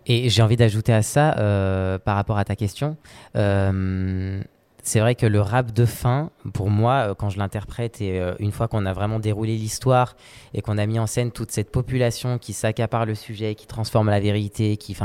[0.05, 2.97] et j'ai envie d'ajouter à ça, euh, par rapport à ta question,
[3.35, 4.41] euh,
[4.83, 8.51] c'est vrai que le rap de fin, pour moi, euh, quand je l'interprète et une
[8.51, 10.15] fois qu'on a vraiment déroulé l'histoire
[10.53, 14.09] et qu'on a mis en scène toute cette population qui s'accapare le sujet, qui transforme
[14.09, 14.95] la vérité, qui,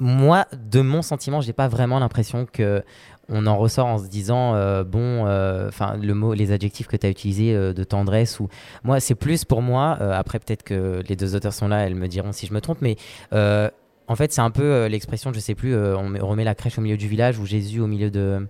[0.00, 2.84] moi, de mon sentiment, j'ai pas vraiment l'impression que
[3.30, 5.22] on en ressort en se disant euh, bon
[5.68, 8.48] enfin euh, le mot les adjectifs que tu as utilisés euh, de tendresse ou
[8.84, 12.08] moi c'est plus pour moi après peut-être que les deux auteurs sont là elles me
[12.08, 12.96] diront si je me trompe mais
[13.32, 16.96] en fait c'est un peu l'expression je sais plus on remet la crèche au milieu
[16.96, 18.46] du village ou Jésus au milieu de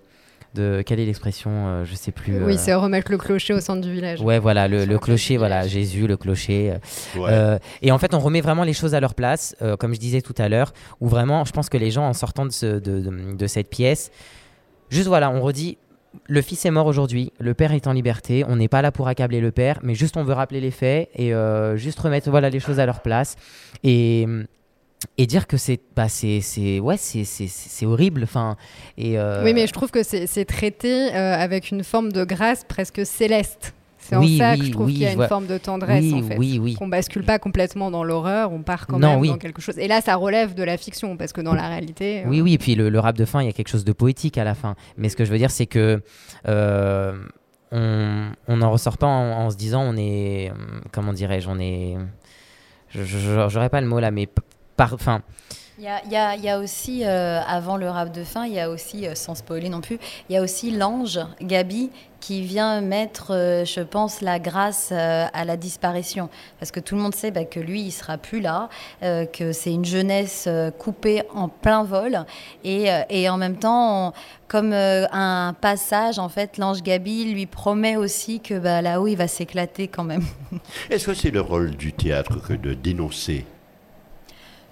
[0.55, 2.43] de quelle est l'expression euh, Je sais plus.
[2.43, 4.19] Oui, euh, c'est remettre le clocher au centre du village.
[4.19, 6.71] Ouais, voilà, le, le clocher, voilà, Jésus, le clocher.
[6.71, 7.29] euh, Ouais.
[7.31, 9.99] euh, et en fait, on remet vraiment les choses à leur place, euh, comme je
[9.99, 12.79] disais tout à l'heure, où vraiment, je pense que les gens, en sortant de, ce-
[12.79, 14.09] de, de- de cette pièce,
[14.89, 15.77] juste voilà, on redit.
[16.27, 18.43] Le fils est mort aujourd'hui, le père est en liberté.
[18.47, 21.09] On n'est pas là pour accabler le père, mais juste on veut rappeler les faits
[21.15, 23.35] et euh, juste remettre voilà les choses à leur place
[23.83, 24.25] et
[25.17, 28.23] et dire que c'est bah c'est c'est ouais c'est c'est horrible.
[28.23, 28.57] Enfin
[28.97, 32.23] et euh, Oui, mais je trouve que c'est c'est traité euh, avec une forme de
[32.23, 33.73] grâce presque céleste.
[34.09, 35.57] C'est Oui, en ça oui, que je trouve oui, qu'il y a une forme de
[35.59, 36.37] tendresse Oui, en fait.
[36.37, 36.73] oui, oui.
[36.73, 39.77] Qu'on bascule pas complètement dans l'horreur, on part quand Non, même dans quelque chose.
[39.77, 42.23] Et là, ça relève de la fiction parce que dans la réalité.
[42.25, 43.91] Oui, oui, et puis le, le rap de fin, il y a quelque chose de
[43.93, 44.75] poétique à la fin.
[44.97, 46.01] Mais ce que je veux dire, c'est que
[46.47, 47.13] euh,
[47.71, 50.49] on n'en ressort pas en, en se disant on est.
[50.49, 51.95] hum, Comment dirais-je On est.
[52.91, 54.27] J'aurais pas le mot là, mais
[54.75, 54.93] par.
[54.93, 55.21] Enfin.
[55.81, 59.15] Il y a, aussi, euh, avant le rap de fin, il y a aussi, euh,
[59.15, 63.79] sans spoiler non plus, il y a aussi l'ange, Gabi, qui vient mettre, euh, je
[63.79, 66.27] pense, la grâce à la disparition.
[66.59, 68.67] Parce que tout le monde sait bah, que lui, il sera plus là,
[69.01, 72.25] que c'est une jeunesse coupée en plein vol.
[72.65, 74.13] Et, en même temps,
[74.49, 79.29] comme un passage, en fait, l'ange Gabi lui promet aussi que bah, là-haut, il va
[79.29, 80.25] s'éclater quand même.
[80.89, 83.45] Est-ce que c'est le rôle du théâtre que de dénoncer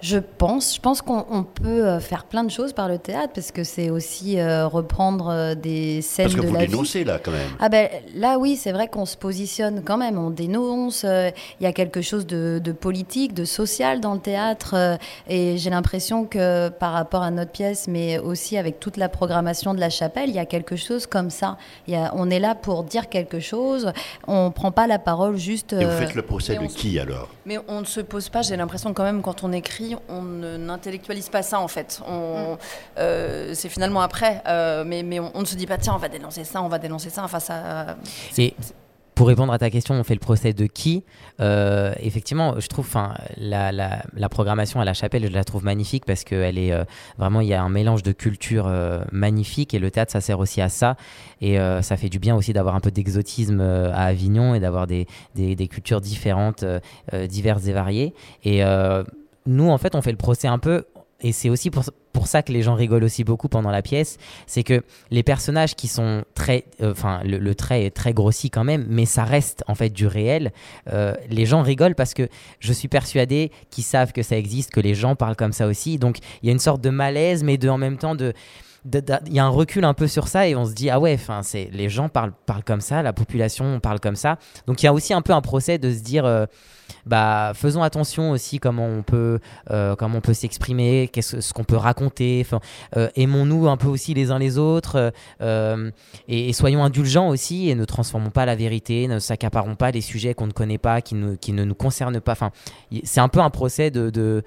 [0.00, 3.32] Je pense, je pense qu'on on peut euh, faire plein de choses par le théâtre
[3.34, 6.68] parce que c'est aussi euh, reprendre euh, des scènes Parce que de vous la vie.
[6.68, 7.48] dénoncez là quand même.
[7.58, 11.30] Ah ben là oui, c'est vrai qu'on se positionne quand même, on dénonce, euh,
[11.60, 14.96] il y a quelque chose de, de politique, de social dans le théâtre euh,
[15.28, 19.74] et j'ai l'impression que par rapport à notre pièce, mais aussi avec toute la programmation
[19.74, 21.56] de la chapelle, il y a quelque chose comme ça.
[21.88, 23.90] Il y a, on est là pour dire quelque chose,
[24.28, 25.72] on prend pas la parole juste...
[25.72, 27.28] Et vous faites le procès de se- qui alors?
[27.46, 30.56] Mais on ne se pose pas, j'ai l'impression quand même, quand on écrit, on ne-
[30.56, 32.00] n'intellectualise pas ça en fait.
[32.08, 32.56] On,
[32.98, 35.98] euh, c'est finalement après, euh, mais, mais on, on ne se dit pas, tiens, on
[35.98, 37.24] va dénoncer ça, on va dénoncer ça.
[37.24, 37.96] Enfin, ça.
[38.36, 38.54] Et
[39.14, 41.02] pour répondre à ta question, on fait le procès de qui?
[41.40, 45.64] Euh, Effectivement, je trouve, enfin, la, la, la programmation à la chapelle, je la trouve
[45.64, 46.84] magnifique parce que elle est euh,
[47.18, 50.38] vraiment, il y a un mélange de cultures euh, magnifique et le théâtre, ça sert
[50.38, 50.94] aussi à ça.
[51.40, 54.60] Et euh, ça fait du bien aussi d'avoir un peu d'exotisme euh, à Avignon et
[54.60, 56.64] d'avoir des, des, des cultures différentes,
[57.28, 58.14] diverses et variées.
[58.44, 59.02] Et euh,
[59.46, 60.84] nous, en fait, on fait le procès un peu.
[61.20, 61.84] Et c'est aussi pour,
[62.26, 65.88] ça que les gens rigolent aussi beaucoup pendant la pièce, c'est que les personnages qui
[65.88, 69.74] sont très, euh, enfin le, trait est très grossi quand même, mais ça reste en
[69.74, 70.52] fait du réel.
[70.92, 72.28] euh, les gens rigolent parce que
[72.60, 75.98] je suis persuadé qu'ils savent que ça existe, que les gens parlent comme ça aussi.
[75.98, 78.32] Donc il y a une sorte de malaise, mais en même temps de-
[78.84, 81.14] il y a un recul un peu sur ça et on se dit ah ouais
[81.14, 84.38] enfin c'est les gens parlent parlent comme ça la population parle comme ça.
[84.66, 86.46] Donc il y a aussi un peu un procès de se dire euh,
[87.04, 91.64] bah faisons attention aussi comment on peut euh, comment on peut s'exprimer qu'est-ce ce qu'on
[91.64, 92.46] peut raconter
[92.96, 95.12] euh, aimons-nous un peu aussi les uns les autres
[96.28, 100.34] et, soyons indulgents aussi et ne transformons pas la vérité ne s'accaparons pas les sujets
[100.34, 102.32] qu'on ne connaît pas qui ne qui ne nous concernent pas.
[102.32, 102.50] Enfin
[103.04, 104.42] c'est un peu un procès de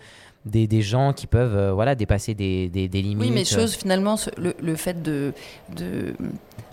[0.45, 3.75] des, des gens qui peuvent euh, voilà dépasser des, des, des limites Oui, mais chose
[3.75, 5.33] finalement, ce- le, le fait de,
[5.75, 6.15] de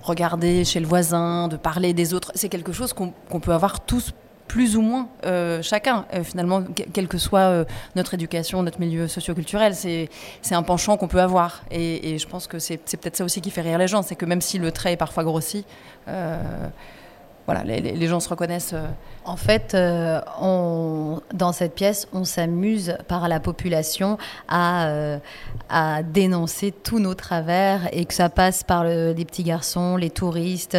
[0.02, 4.12] regarder chez le voisin, de parler des autres, c'est quelque chose qu'on peut avoir tous
[4.46, 7.64] plus ou moins euh, chacun, euh, finalement, que- quelle que soit euh,
[7.94, 10.08] notre éducation, notre milieu socioculturel, c'est
[10.52, 11.62] un penchant qu'on peut avoir.
[11.70, 14.00] Et, et je pense que c'est c'est peut-être ça aussi qui fait rire les gens,
[14.02, 15.66] c'est que même si le trait est parfois grossi,
[17.48, 18.74] voilà, les, gens se reconnaissent.
[18.74, 18.86] euh,
[19.24, 24.18] En fait, euh, on, dans cette pièce, on s'amuse par la population
[24.48, 25.18] à, euh,
[25.70, 30.10] à dénoncer tous nos travers et que ça passe par le- les petits garçons, les
[30.10, 30.76] touristes,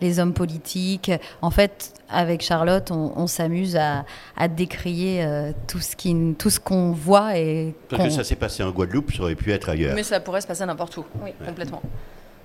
[0.00, 1.10] les hommes politiques.
[1.42, 4.04] En fait, avec Charlotte, on, on s'amuse à,
[4.36, 8.36] à décrier euh, tout ce qui, tout ce qu'on voit et Parce que ça s'est
[8.36, 9.96] passé en Guadeloupe, ça aurait pu être ailleurs.
[9.96, 11.82] Mais ça pourrait se passer n'importe où, oui, complètement.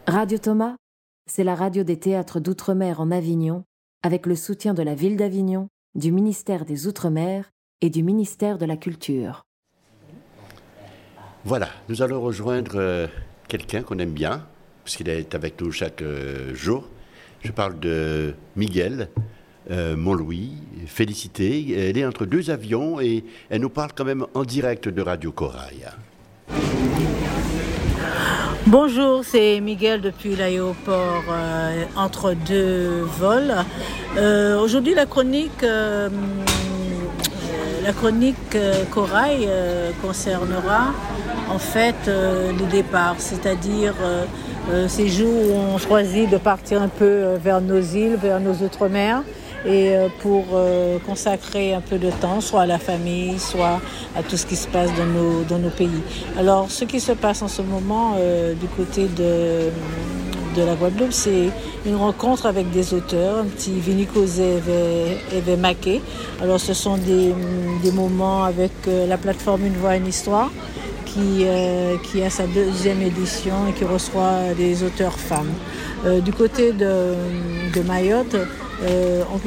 [0.07, 0.73] Radio Thomas,
[1.29, 3.63] c'est la radio des théâtres d'outre-mer en Avignon,
[4.03, 8.65] avec le soutien de la ville d'Avignon, du ministère des Outre-mer et du ministère de
[8.65, 9.45] la Culture.
[11.45, 13.07] Voilà, nous allons rejoindre euh,
[13.47, 14.45] quelqu'un qu'on aime bien,
[14.83, 16.87] parce qu'il est avec nous chaque euh, jour.
[17.43, 19.09] Je parle de Miguel
[19.69, 20.53] euh, Montlouis,
[20.85, 21.89] félicité.
[21.89, 25.31] Elle est entre deux avions et elle nous parle quand même en direct de Radio
[25.31, 25.87] Corail.
[28.69, 33.55] Bonjour, c'est Miguel depuis l'aéroport euh, entre deux vols.
[34.17, 36.09] Euh, Aujourd'hui, la chronique, euh,
[37.81, 38.57] la chronique
[38.91, 39.47] Corail
[40.01, 40.93] concernera
[41.49, 43.93] en fait euh, le départ, c'est-à-dire
[44.89, 49.23] ces jours où on choisit de partir un peu vers nos îles, vers nos outre-mer
[49.65, 53.79] et euh, pour euh, consacrer un peu de temps, soit à la famille, soit
[54.15, 56.01] à tout ce qui se passe dans nos, dans nos pays.
[56.37, 59.71] Alors, ce qui se passe en ce moment euh, du côté de,
[60.55, 61.49] de la Guadeloupe, c'est
[61.85, 66.01] une rencontre avec des auteurs, un petit Vinicose et Maquet.
[66.41, 67.33] Alors ce sont des,
[67.83, 70.51] des moments avec euh, la plateforme Une Voix, une Histoire
[71.05, 75.53] qui, euh, qui a sa deuxième édition et qui reçoit des auteurs femmes.
[76.05, 77.15] Euh, du côté de,
[77.73, 78.35] de Mayotte,
[78.83, 79.39] euh, on,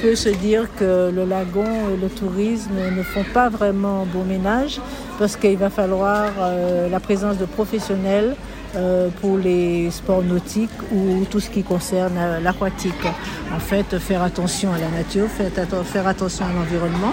[0.00, 4.80] peut, se dire que le lagon et le tourisme ne font pas vraiment bon ménage
[5.18, 8.34] parce qu'il va falloir euh, la présence de professionnels
[8.76, 13.06] euh, pour les sports nautiques ou tout ce qui concerne l'aquatique.
[13.54, 17.12] En fait, faire attention à la nature, faire, attention à l'environnement.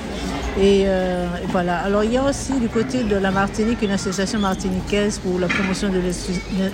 [0.57, 1.79] Et, et, voilà.
[1.79, 5.47] Alors, il y a aussi du côté de la Martinique une association martiniquaise pour la
[5.47, 5.99] promotion de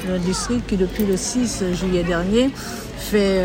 [0.08, 2.52] l'industrie qui, depuis le 6 juillet dernier,
[2.98, 3.40] fait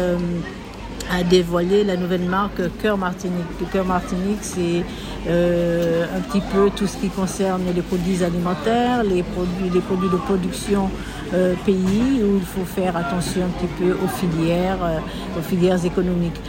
[1.10, 3.46] a dévoilé la nouvelle marque Cœur Martinique.
[3.72, 4.84] Cœur Martinique, c'est
[5.28, 10.08] euh, un petit peu tout ce qui concerne les produits alimentaires, les produits, les produits
[10.08, 10.88] de production
[11.34, 15.84] euh, pays, où il faut faire attention un petit peu aux filières, euh, aux filières
[15.84, 16.40] économiques.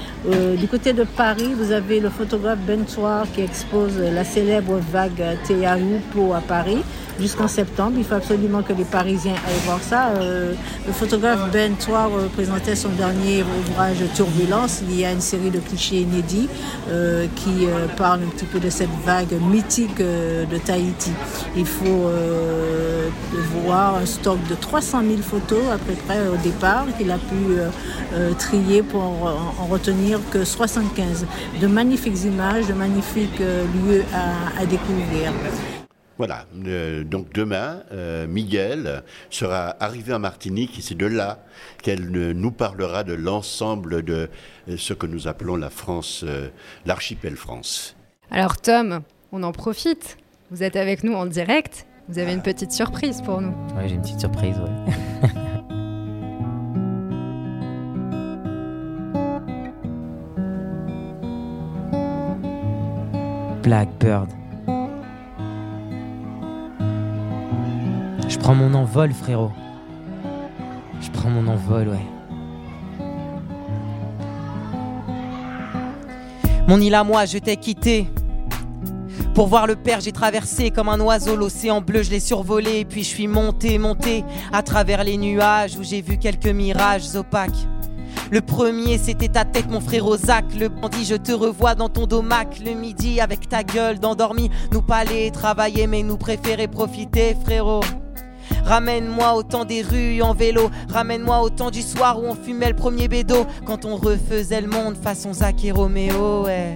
[0.59, 5.23] Du côté de Paris, vous avez le photographe Ben Soir qui expose la célèbre vague
[5.47, 6.83] Théa-Lupo à Paris
[7.17, 7.93] jusqu'en septembre.
[7.97, 10.09] Il faut absolument que les Parisiens aillent voir ça.
[10.19, 14.81] Le photographe Ben Toir présentait son dernier ouvrage Turbulence.
[14.89, 16.49] Il y a une série de clichés inédits
[17.35, 21.11] qui parlent un petit peu de cette vague mythique euh, de Tahiti.
[21.55, 23.09] Il faut euh,
[23.63, 27.57] voir un stock de 300 000 photos à peu près au départ qu'il a pu
[28.37, 31.25] trier pour en, en, retenir que 75.
[31.61, 35.31] De magnifiques images, de magnifiques lieux à, découvrir.
[36.17, 41.45] Voilà, euh, donc demain, euh, Miguel sera arrivé en Martinique et c'est de là
[41.83, 44.27] qu'elle nous parlera de l'ensemble de
[44.77, 46.49] ce que nous appelons la France, euh,
[46.87, 47.96] l'archipel France.
[48.31, 49.01] Alors Tom,
[49.31, 50.17] on en profite.
[50.51, 51.85] Vous êtes avec nous en direct.
[52.09, 53.53] Vous avez une petite surprise pour nous.
[53.75, 55.27] Oui, j'ai une petite surprise, ouais.
[63.63, 64.29] Blackbird.
[68.27, 69.51] Je prends mon envol, frérot.
[71.01, 72.05] Je prends mon envol, ouais.
[76.67, 78.07] Mon île à moi, je t'ai quitté.
[79.33, 83.03] Pour voir le père, j'ai traversé comme un oiseau l'océan bleu, je l'ai survolé, puis
[83.03, 87.67] je suis monté, monté à travers les nuages où j'ai vu quelques mirages opaques.
[88.31, 90.43] Le premier, c'était ta tête, mon frère Zach.
[90.59, 92.59] Le bandit, je te revois dans ton domac.
[92.59, 94.49] Le midi, avec ta gueule d'endormi.
[94.73, 97.79] Nous aller travailler, mais nous préférer profiter, frérot.
[98.67, 100.69] Ramène-moi au temps des rues en vélo.
[100.89, 103.47] Ramène-moi au temps du soir où on fumait le premier bédo.
[103.65, 106.75] Quand on refaisait le monde façon Zach et Roméo, ouais.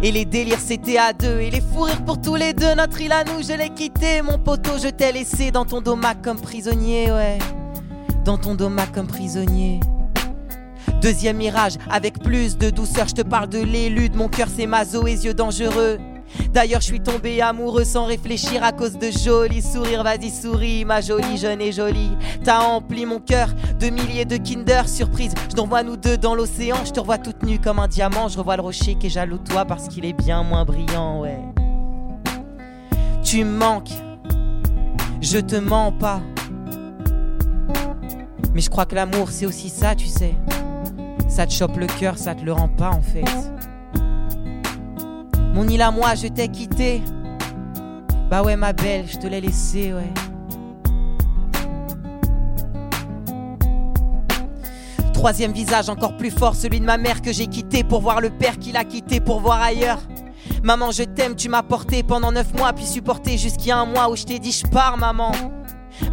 [0.00, 3.00] Et les délires c'était à deux Et les fous rires pour tous les deux Notre
[3.00, 6.38] île à nous je l'ai quitté Mon poteau je t'ai laissé dans ton domac comme
[6.38, 7.38] prisonnier ouais
[8.22, 9.80] Dans ton domac comme prisonnier
[11.00, 15.06] Deuxième mirage avec plus de douceur Je te parle de l'élude Mon cœur c'est mazo
[15.06, 15.98] et yeux dangereux
[16.52, 20.02] D'ailleurs, je suis tombé amoureux sans réfléchir à cause de jolis sourires.
[20.04, 22.16] Vas-y, souris, ma jolie jeune et jolie.
[22.44, 23.48] T'as empli mon cœur
[23.80, 25.34] de milliers de Kinder surprise.
[25.50, 26.76] Je t'envoie nous deux dans l'océan.
[26.84, 28.28] Je te revois toute nue comme un diamant.
[28.28, 31.20] Je revois le rocher qui est jaloux de toi parce qu'il est bien moins brillant,
[31.20, 31.40] ouais.
[33.22, 33.90] Tu manques,
[35.20, 36.20] je te mens pas.
[38.54, 40.34] Mais je crois que l'amour, c'est aussi ça, tu sais.
[41.28, 43.24] Ça te chope le cœur, ça te le rend pas en fait.
[45.54, 47.00] Mon île à moi, je t'ai quitté.
[48.28, 50.12] Bah ouais, ma belle, je te l'ai laissé, ouais.
[55.12, 58.30] Troisième visage encore plus fort, celui de ma mère que j'ai quitté pour voir le
[58.30, 60.00] père qu'il a quitté pour voir ailleurs.
[60.64, 63.36] Maman, je t'aime, tu m'as porté pendant neuf mois, puis supporté
[63.70, 65.30] a un mois où je t'ai dit je pars, maman.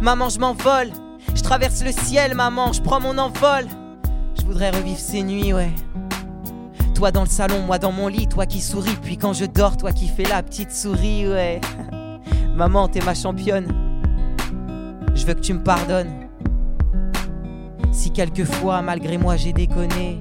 [0.00, 0.92] Maman, je m'envole,
[1.34, 3.66] je traverse le ciel, maman, je prends mon envol.
[4.38, 5.72] Je voudrais revivre ces nuits, ouais.
[7.02, 9.76] Toi dans le salon, moi dans mon lit, toi qui souris, puis quand je dors,
[9.76, 11.60] toi qui fais la petite souris, ouais.
[12.54, 13.66] Maman, t'es ma championne.
[15.12, 16.28] Je veux que tu me pardonnes.
[17.90, 20.20] Si quelquefois, malgré moi, j'ai déconné,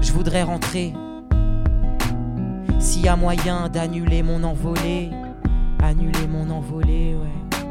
[0.00, 0.92] je voudrais rentrer.
[2.80, 5.10] S'il y a moyen d'annuler mon envolée,
[5.80, 7.62] annuler mon envolée, ouais.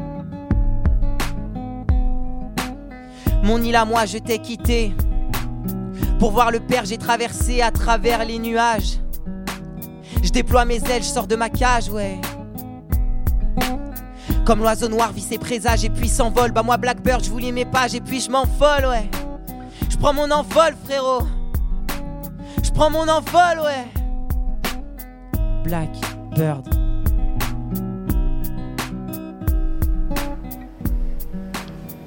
[3.42, 4.94] Mon île à moi, je t'ai quitté.
[6.18, 8.98] Pour voir le père, j'ai traversé à travers les nuages.
[10.22, 12.20] Je déploie mes ailes, je sors de ma cage, ouais.
[14.44, 16.52] Comme l'oiseau noir vit ses présages et puis s'envole.
[16.52, 19.08] Bah moi Blackbird, je vous lis mes pages et puis je m'envole, ouais.
[19.90, 21.22] Je prends mon envol, frérot.
[22.62, 23.86] Je prends mon envol, ouais.
[25.64, 26.66] Blackbird.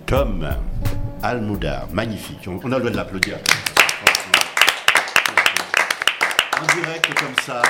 [0.07, 0.49] Tom
[1.23, 2.47] Almoudar, magnifique.
[2.47, 3.37] On, on a le droit de l'applaudir.
[6.61, 7.61] En direct comme ça,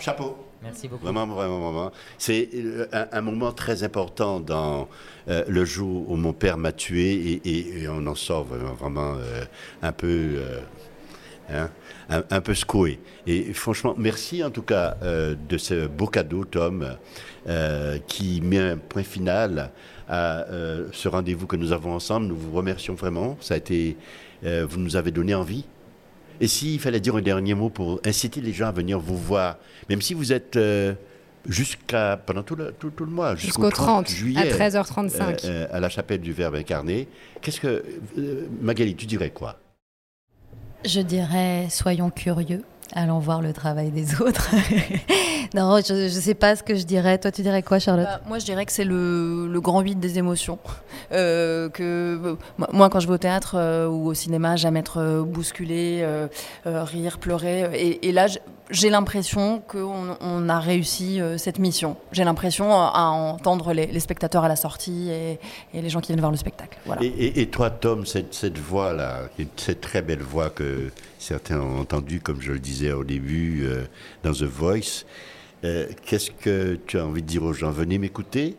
[0.00, 0.36] chapeau.
[0.62, 1.04] Merci beaucoup.
[1.04, 1.92] Vraiment, vraiment, vraiment.
[2.18, 4.88] C'est euh, un, un moment très important dans
[5.28, 8.74] euh, le jour où mon père m'a tué et, et- et on en sort vraiment,
[8.74, 9.44] vraiment, euh,
[9.82, 10.06] un peu.
[10.36, 10.60] euh,
[11.50, 11.70] hein,
[12.10, 12.98] un, un peu secoué.
[13.26, 16.96] Et franchement, merci en tout cas euh, de ce beau cadeau, Tom,
[17.48, 19.70] euh, qui met un point final
[20.08, 22.26] à euh, ce rendez-vous que nous avons ensemble.
[22.26, 23.36] Nous vous remercions vraiment.
[23.40, 23.96] Ça a été,
[24.44, 25.64] euh, vous nous avez donné envie.
[26.40, 29.56] Et s'il fallait dire un dernier mot pour inciter les gens à venir vous voir,
[29.88, 30.94] même si vous êtes euh,
[31.48, 35.20] jusqu'à pendant tout le, tout, tout le mois, Jusqu'au 30, juillet, à 13h35.
[35.20, 37.08] euh, euh, à la chapelle du Verbe incarné,
[37.42, 37.84] qu'est-ce que
[38.18, 39.58] euh, Magali, tu dirais quoi?
[40.84, 42.62] Je dirais, soyons curieux,
[42.94, 44.50] allons voir le travail des autres.
[45.54, 47.18] non, je ne sais pas ce que je dirais.
[47.18, 49.96] Toi, tu dirais quoi, Charlotte Bah, moi, je dirais que c'est le, le grand 8
[49.96, 50.58] des émotions.
[51.12, 52.34] Euh, que, euh,
[52.72, 56.28] moi- quand je vais au théâtre euh, ou au cinéma, j'aime être bousculée, euh,
[56.64, 57.68] rire, pleurer.
[57.74, 58.26] Et, et là,
[58.70, 61.96] j'ai l'impression qu'on on a réussi euh, cette mission.
[62.12, 65.38] J'ai l'impression à, à entendre les, les spectateurs à la sortie et,
[65.74, 66.78] et les gens qui viennent voir le spectacle.
[66.86, 67.02] Voilà.
[67.02, 69.22] et, et- et toi, Tom, cette, cette voix-là,
[69.56, 73.84] cette très belle voix que certains ont entendue, comme je le disais au début, euh,
[74.22, 75.04] dans The Voice,
[75.64, 77.70] euh, qu'est-ce que tu as envie de dire aux gens?
[77.70, 78.56] Venez m'écouter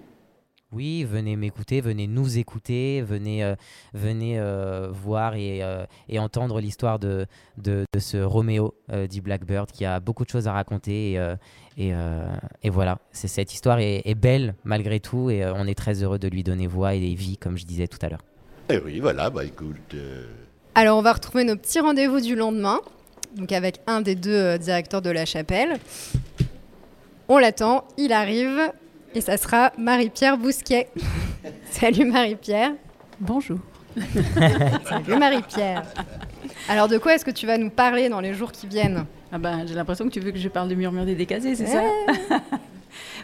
[0.71, 3.55] Oui, venez m'écouter, venez nous écouter, venez, euh,
[3.95, 7.25] venez euh, voir et, euh, et entendre l'histoire de,
[7.57, 11.13] de, de ce Roméo euh, dit Blackbird qui a beaucoup de choses à raconter.
[11.13, 11.35] Et, euh,
[11.75, 12.27] et, euh,
[12.61, 16.03] et voilà, c'est, cette histoire est, est belle malgré tout et euh, on est très
[16.03, 18.21] heureux de lui donner voix et vie, comme je disais tout à l'heure.
[18.69, 19.95] Eh oui, voilà, bah écoute.
[19.95, 20.27] euh,
[20.75, 22.79] Alors, on va retrouver nos petits rendez-vous du lendemain,
[23.35, 25.79] donc avec un des deux euh, directeurs de la chapelle.
[27.27, 28.71] On l'attend, il arrive,
[29.15, 30.89] et ça sera Marie-Pierre Bousquet.
[31.71, 32.71] Salut Marie-Pierre.
[33.19, 33.59] Bonjour.
[34.87, 35.83] Salut Marie-Pierre.
[36.67, 39.05] Alors, de quoi est-ce que tu vas nous parler dans les jours qui viennent?
[39.31, 41.65] Ah ben, j'ai l'impression que tu veux que je parle de Murmure des Décasés, c'est
[41.65, 41.91] Ouais.
[42.29, 42.39] ça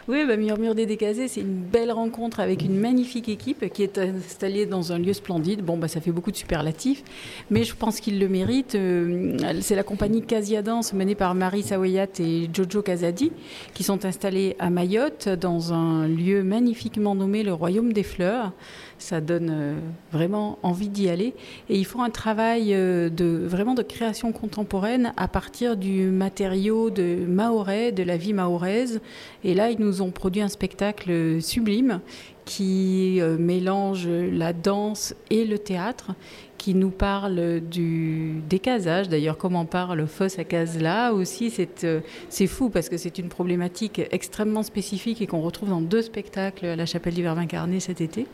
[0.08, 3.98] Oui, bah, Murmure des Décasés, c'est une belle rencontre avec une magnifique équipe qui est
[3.98, 5.64] installée dans un lieu splendide.
[5.64, 7.02] Bon, bah, ça fait beaucoup de superlatifs,
[7.50, 8.76] mais je pense qu'il le mérite.
[8.76, 13.32] Euh, C'est la compagnie Casia Dance menée par Marie Sawayat et Jojo Kazadi
[13.74, 18.52] qui sont installés à Mayotte dans un lieu magnifiquement nommé le Royaume des Fleurs.
[18.98, 19.74] Ça donne euh,
[20.12, 21.34] vraiment envie d'y aller.
[21.68, 26.90] Et ils font un travail euh, de, vraiment de création contemporaine à partir du matériau
[26.90, 29.00] de mahorais, de la vie mahoraise.
[29.44, 32.00] Et là, ils nous ont produit un spectacle sublime
[32.46, 36.12] qui euh, mélange la danse et le théâtre,
[36.56, 39.08] qui nous parle du décasage.
[39.10, 43.18] D'ailleurs, comme on parle Fosse à Casela aussi, c'est euh, c'est fou parce que c'est
[43.18, 47.38] une problématique extrêmement spécifique et qu'on retrouve dans deux spectacles à la Chapelle du Verbe
[47.38, 48.26] incarné cet été.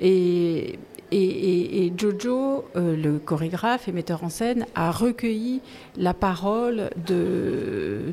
[0.00, 0.78] Et,
[1.96, 5.60] Jojo, euh, le chorégraphe et metteur en scène, a recueilli
[5.96, 6.90] la parole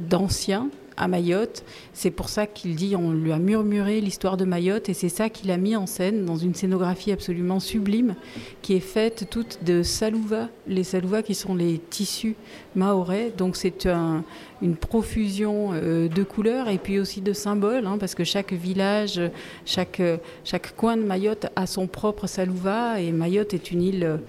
[0.09, 1.64] d'anciens à Mayotte.
[1.94, 5.30] C'est pour ça qu'il dit, on lui a murmuré l'histoire de Mayotte et c'est ça
[5.30, 8.16] qu'il a mis en scène dans une scénographie absolument sublime
[8.62, 12.36] qui est faite toute de salouva, les salouva qui sont les tissus
[12.76, 13.32] mahorais.
[13.38, 14.24] Donc c'est un-
[14.62, 19.20] une profusion euh, de couleurs et puis aussi de symboles, hein, parce que chaque village,
[19.66, 20.02] chaque,
[20.44, 24.20] chaque coin de Mayotte a son propre salouva et Mayotte est une île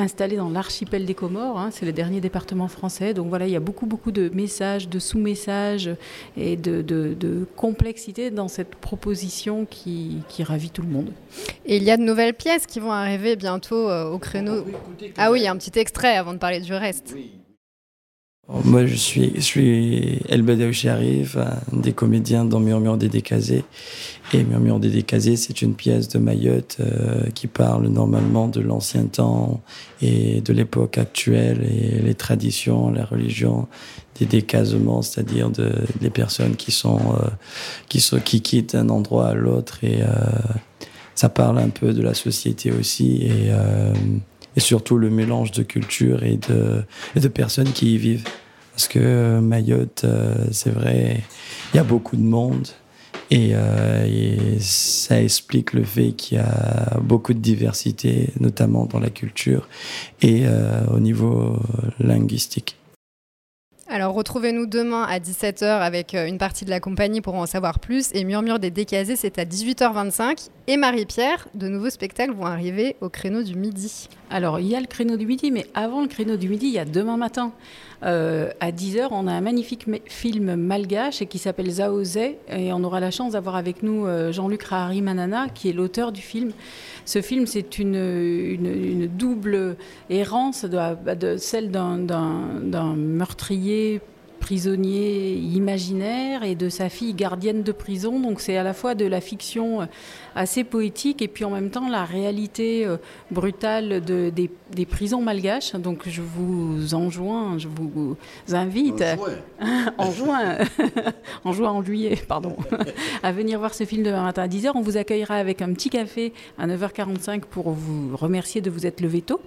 [0.00, 3.14] installée dans l'archipel des Comores, hein, c'est le dernier département français.
[3.14, 5.90] Donc voilà, il y a beaucoup, beaucoup de messages, de sous-messages
[6.36, 11.10] et de, de- de complexité dans cette proposition qui, qui ravit tout le monde.
[11.66, 14.64] Et il y a de nouvelles pièces qui vont arriver bientôt euh, au créneau.
[15.16, 17.14] Ah oui, il y a un petit extrait avant de parler du reste.
[18.64, 23.64] Moi, je suis, je suis El Badawi Sharif, un des comédiens dans Murmure des Décasés.
[24.32, 29.04] Et Murmure des Décasés, c'est une pièce de Mayotte euh, qui parle normalement de l'ancien
[29.04, 29.60] temps
[30.02, 33.68] et de l'époque actuelle et les traditions, la religion
[34.18, 37.28] des décasements, c'est-à-dire de, des personnes qui sont, euh,
[37.88, 40.06] qui sont, qui quittent un endroit à l'autre et euh,
[41.14, 43.92] ça parle un peu de la société aussi et, euh,
[44.56, 48.24] et surtout le mélange de culture et de, personnes qui y vivent.
[48.72, 51.22] Parce que euh, Mayotte, euh, c'est vrai,
[51.72, 52.68] il y a beaucoup de monde
[53.30, 58.98] et, euh, et ça explique le fait qu'il y a beaucoup de diversité, notamment dans
[58.98, 59.68] la culture
[60.22, 60.44] et
[60.90, 61.58] au niveau
[62.00, 62.76] linguistique.
[63.92, 68.10] Alors retrouvez-nous demain à 17h avec une partie de la compagnie pour en savoir plus.
[68.14, 70.48] Et Murmure des Décasés, c'est à 18h25.
[70.70, 74.08] Et Marie-Pierre, de nouveaux spectacles vont arriver au créneau du midi.
[74.30, 76.72] Alors, il y a le créneau du midi, mais avant le créneau du midi, il
[76.72, 77.50] y a demain matin.
[78.04, 83.00] Euh, à 10h, on a un magnifique film malgache qui s'appelle Zaoze, et on aura
[83.00, 86.52] la chance d'avoir avec nous euh, Jean-Luc Rahari Manana, qui est l'auteur du film.
[87.04, 89.76] Ce film, c'est une, double
[90.08, 94.00] errance, de, celle d'un meurtrier
[94.40, 98.18] prisonnier imaginaire et de sa fille gardienne de prison.
[98.18, 99.86] Donc c'est à la fois de la fiction
[100.34, 102.96] assez poétique et puis en même temps la réalité euh,
[103.30, 105.74] brutale de, des, prisons malgaches.
[105.74, 108.16] Donc je vous enjoins, je vous
[108.52, 109.04] invite
[109.98, 110.58] en juin,
[111.44, 112.56] en juin, en juillet, pardon,
[113.22, 114.72] à venir voir ce film demain matin à 10h.
[114.74, 119.00] On vous accueillera avec un petit café à 9h45 pour vous remercier de vous être
[119.00, 119.40] levé tôt.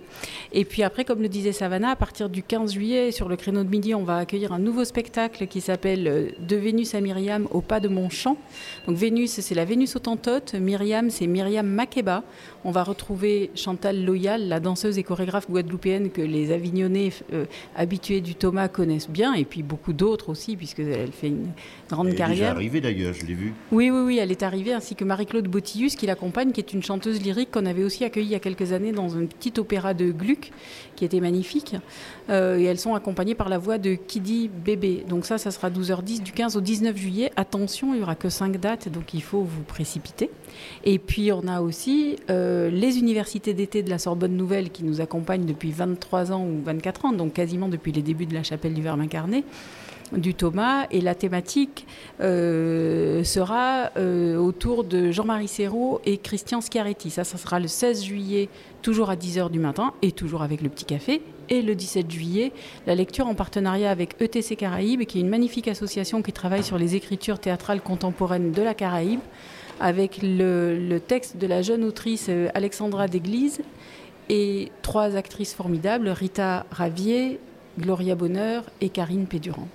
[0.51, 3.63] Et puis après, comme le disait Savannah, à partir du 15 juillet, sur le créneau
[3.63, 7.47] de midi, on va accueillir un nouveau spectacle qui s'appelle euh, De Vénus à Myriam
[7.51, 8.37] au pas de mon champ.
[8.87, 10.55] Donc Vénus, c'est la Vénus autantote.
[10.73, 12.23] Myriam, c'est Myriam Makeba.
[12.65, 17.45] On va retrouver Chantal Loyal, la danseuse et chorégraphe guadeloupéenne que les Avignonnais euh,
[17.75, 21.51] habitués du Thomas connaissent bien, et puis beaucoup d'autres aussi, puisqu'elle fait une
[21.89, 22.37] grande elle carrière.
[22.37, 23.53] Elle est arrivée d'ailleurs, je l'ai vue.
[23.71, 26.81] Oui, oui, oui, elle est arrivée, ainsi que Marie-Claude Bottillus qui l'accompagne, qui est une
[26.81, 29.93] chanteuse lyrique qu'on avait aussi accueillie il y a quelques années dans un petit opéra
[29.93, 30.51] de Gluck,
[30.95, 31.75] qui était magnifique.
[32.31, 35.05] Euh, et elles sont accompagnées par la voix de Kidi Bébé.
[35.07, 37.31] Donc ça, ça sera 12h10 du 15 au 19 juillet.
[37.35, 40.31] Attention, il n'y aura que 5 dates, donc il faut vous précipiter.
[40.83, 45.01] Et puis on a aussi euh, les universités d'été de la Sorbonne Nouvelle qui nous
[45.01, 48.73] accompagnent depuis 23 ans ou 24 ans, donc quasiment depuis les débuts de la chapelle
[48.73, 49.43] du Verbe incarné
[50.17, 51.85] du Thomas et la thématique
[52.21, 57.09] euh, sera euh, autour de Jean-Marie Serrault et Christian Schiaretti.
[57.09, 58.49] Ça, ça sera le 16 juillet,
[58.81, 61.21] toujours à 10h du matin et toujours avec le petit café.
[61.49, 62.51] Et le 17 juillet,
[62.87, 66.77] la lecture en partenariat avec ETC Caraïbes, qui est une magnifique association qui travaille sur
[66.77, 69.19] les écritures théâtrales contemporaines de la Caraïbe,
[69.83, 73.59] avec le, texte de la jeune autrice euh, Alexandra Deglise
[74.29, 77.41] et trois actrices formidables, Rita Ravier,
[77.77, 79.67] Gloria Bonheur et Karine Pédurand.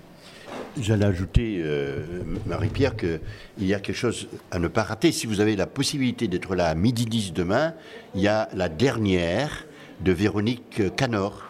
[0.81, 3.21] J'allais ajouter, euh, Marie-Pierre, qu'il
[3.61, 5.13] y a quelque chose à ne pas rater.
[5.13, 7.75] Si vous avez la possibilité d'être là à midi 10 demain,
[8.15, 9.67] il y a la dernière
[10.01, 11.48] de Véronique Canor.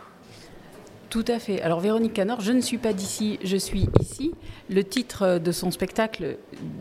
[1.10, 1.62] Tout à fait.
[1.62, 4.34] Alors Véronique Canor, je ne suis pas d'ici, je suis ici.
[4.68, 6.36] Le titre de son spectacle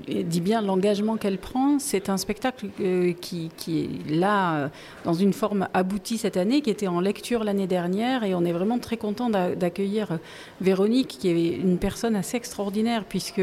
[0.05, 1.79] dit bien l'engagement qu'elle prend.
[1.79, 4.67] C'est un spectacle euh, qui, est là euh,
[5.05, 8.25] dans une forme aboutie cette année, qui était en lecture l'année dernière.
[8.25, 10.19] Et on est vraiment très content d'accueillir
[10.59, 13.41] Véronique, qui est une personne assez extraordinaire, puisque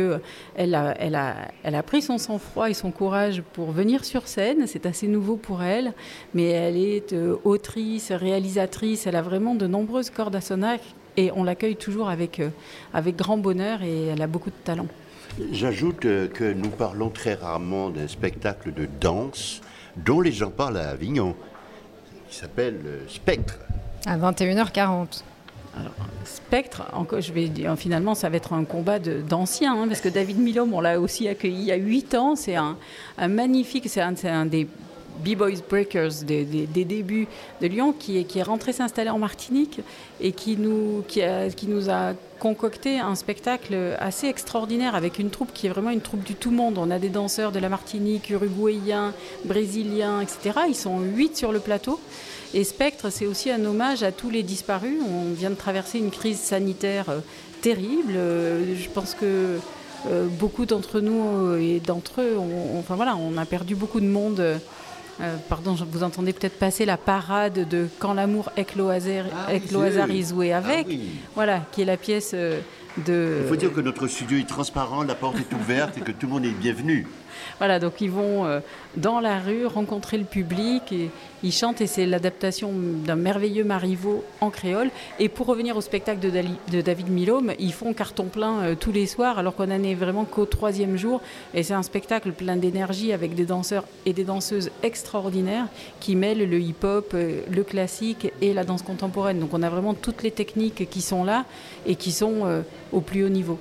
[0.54, 4.66] elle a, elle a, pris son sang-froid et son courage pour venir sur scène.
[4.66, 5.94] C'est assez nouveau pour elle,
[6.34, 9.06] mais elle est euh, autrice, réalisatrice.
[9.06, 10.73] Elle a vraiment de nombreuses cordes à son arc
[11.16, 12.50] et on l'accueille toujours avec, euh,
[12.92, 14.86] avec grand bonheur et elle a beaucoup de talent.
[15.52, 19.60] J'ajoute euh, que nous parlons très rarement d'un spectacle de danse
[19.96, 21.34] dont les gens parlent à Avignon,
[22.28, 23.58] qui s'appelle euh, Spectre.
[24.06, 25.22] À 21h40.
[25.76, 25.92] Alors,
[26.24, 30.08] Spectre, encore, je vais dire, finalement, ça va être un combat d'anciens, hein, parce que
[30.08, 32.36] David Milom, on l'a aussi accueilli il y a 8 ans.
[32.36, 32.76] C'est un,
[33.18, 34.68] un, magnifique, c'est un, un, des
[35.24, 37.26] B-Boys Breakers des, débuts
[37.60, 39.80] de Lyon, qui est, qui est rentré s'installer en Martinique
[40.20, 45.30] et qui nous, qui, a, qui nous a concocté un spectacle assez extraordinaire avec une
[45.30, 46.78] troupe qui est vraiment une troupe du tout monde.
[46.78, 49.12] On a des danseurs de la Martinique, uruguayens,
[49.44, 50.60] brésiliens, etc.
[50.68, 52.00] Ils sont huit sur le plateau.
[52.54, 54.98] Et Spectre, c'est aussi un hommage à tous les disparus.
[55.08, 57.18] On vient de traverser une crise sanitaire euh,
[57.62, 58.12] terrible.
[58.14, 59.58] Euh, je pense que
[60.08, 62.36] euh, beaucoup d'entre nous et d'entre eux,
[62.78, 64.60] enfin voilà, on a perdu beaucoup de monde
[65.20, 69.48] euh, pardon, vous entendez peut-être passer la parade de Quand l'amour avec le hasard, ah,
[69.48, 70.94] avec est joué avec, ah
[71.34, 72.60] voilà, qui est la pièce euh,
[73.06, 73.38] de.
[73.42, 76.26] Il faut dire que notre studio est transparent, la porte est ouverte et que tout
[76.26, 77.06] le monde est bienvenu.
[77.58, 78.60] Voilà, donc ils vont euh,
[78.96, 81.10] dans la rue rencontrer le public et
[81.42, 82.72] ils chantent et c'est l'adaptation
[83.04, 84.90] d'un merveilleux Marivaux en créole.
[85.18, 89.06] Et pour revenir au spectacle de, David Milhomme, ils font carton plein euh, tous les
[89.06, 91.20] soirs alors qu'on n'en est vraiment qu'au troisième jour.
[91.54, 95.66] Et c'est un spectacle plein d'énergie avec des danseurs et des danseuses extraordinaires
[96.00, 99.38] qui mêlent le hip-hop, euh, le classique et la danse contemporaine.
[99.38, 101.44] Donc on a vraiment toutes les techniques qui sont là
[101.86, 102.62] et qui sont
[102.92, 103.58] au plus haut niveau.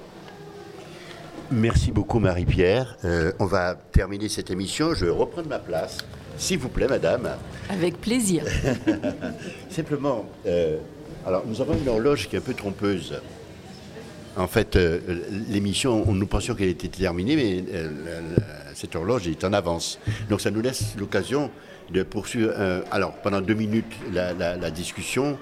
[1.51, 2.97] Merci beaucoup Marie-Pierre.
[3.03, 4.93] Euh, on va terminer cette émission.
[4.93, 5.97] Je vais reprendre ma place.
[6.37, 7.29] S'il vous plaît, madame.
[7.69, 8.43] Avec plaisir.
[9.69, 10.77] Simplement, euh,
[11.25, 13.19] alors nous avons une horloge qui est un peu trompeuse.
[14.35, 14.99] En fait, euh,
[15.49, 17.63] l'émission, nous pensions qu'elle était terminée, mais
[18.73, 19.99] cette horloge est en avance.
[20.29, 21.51] Donc ça nous laisse l'occasion
[21.91, 22.53] de poursuivre,
[22.89, 25.37] alors pendant deux minutes, la discussion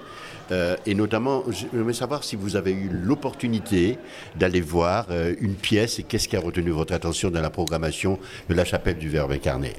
[0.52, 3.98] euh, et notamment, je voudrais savoir si vous avez eu l'opportunité
[4.36, 8.18] d'aller voir euh, une pièce et qu'est-ce qui a retenu votre attention dans la programmation
[8.48, 9.72] de la chapelle du Verbe incarné.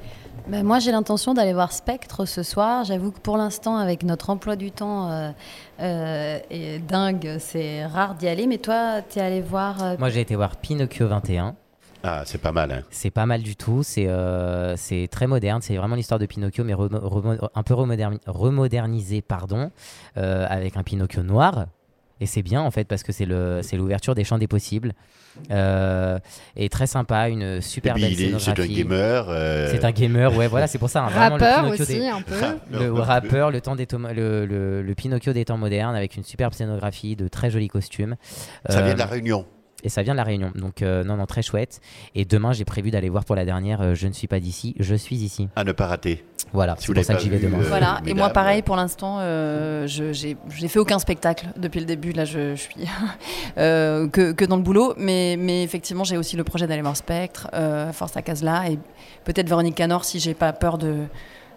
[0.48, 2.84] Ben, moi, j'ai l'intention d'aller voir Spectre ce soir.
[2.84, 5.30] J'avoue que pour l'instant, avec notre emploi du temps euh,
[5.80, 8.46] euh, et dingue, c'est rare d'y aller.
[8.48, 9.82] Mais toi, tu es allé voir.
[9.82, 11.56] euh, Moi, j'ai été voir Pinocchio 21.
[12.04, 12.72] Ah, c'est pas mal.
[12.72, 12.82] Hein.
[12.90, 13.82] C'est pas mal du tout.
[13.82, 15.62] C'est euh, c'est très moderne.
[15.62, 19.72] C'est vraiment l'histoire de Pinocchio, mais un peu remoderni- remodernisé, pardon,
[20.18, 21.68] euh, avec un Pinocchio noir.
[22.20, 24.94] Et c'est bien en fait parce que c'est le c'est l'ouverture des champs des possibles.
[25.50, 26.20] Euh,
[26.56, 28.74] et très sympa, une super Et puis, belle est- c'est un scénographie.
[28.76, 31.06] gamer, euh, C'est un gamer, ouais, voilà, c'est pour ça.
[31.06, 32.36] hein, le Rappeur Pinocchio aussi, des- un peu.
[32.72, 33.50] Le Rappeur.
[33.50, 37.28] le, temps des le, le- le Pinocchio des temps modernes avec une superbe scénographie, de
[37.28, 38.16] très jolis costumes.
[38.70, 39.46] Ça vient de la Réunion.
[39.84, 40.52] Et ça vient de la Réunion.
[40.56, 41.80] Donc, euh, non, non, très chouette.
[42.16, 44.76] Et demain, j'ai prévu d'aller voir pour la dernière euh, Je ne suis pas d'ici,
[44.80, 45.50] je suis ici.
[45.56, 46.24] À ne pas rater.
[46.52, 47.60] Voilà, Si c'est pour ça que j'y vais demain.
[47.60, 51.80] euh, Voilà, et moi pareil pour l'instant, euh, je- j'ai j'ai fait aucun spectacle depuis
[51.80, 52.76] le début, là je, je suis
[53.58, 56.96] euh, que, que dans le boulot, mais, mais effectivement j'ai aussi le projet d'aller voir
[56.96, 58.78] Spectre, euh, Force à Casla, et
[59.24, 60.98] peut-être Véronique Canor si j'ai pas peur de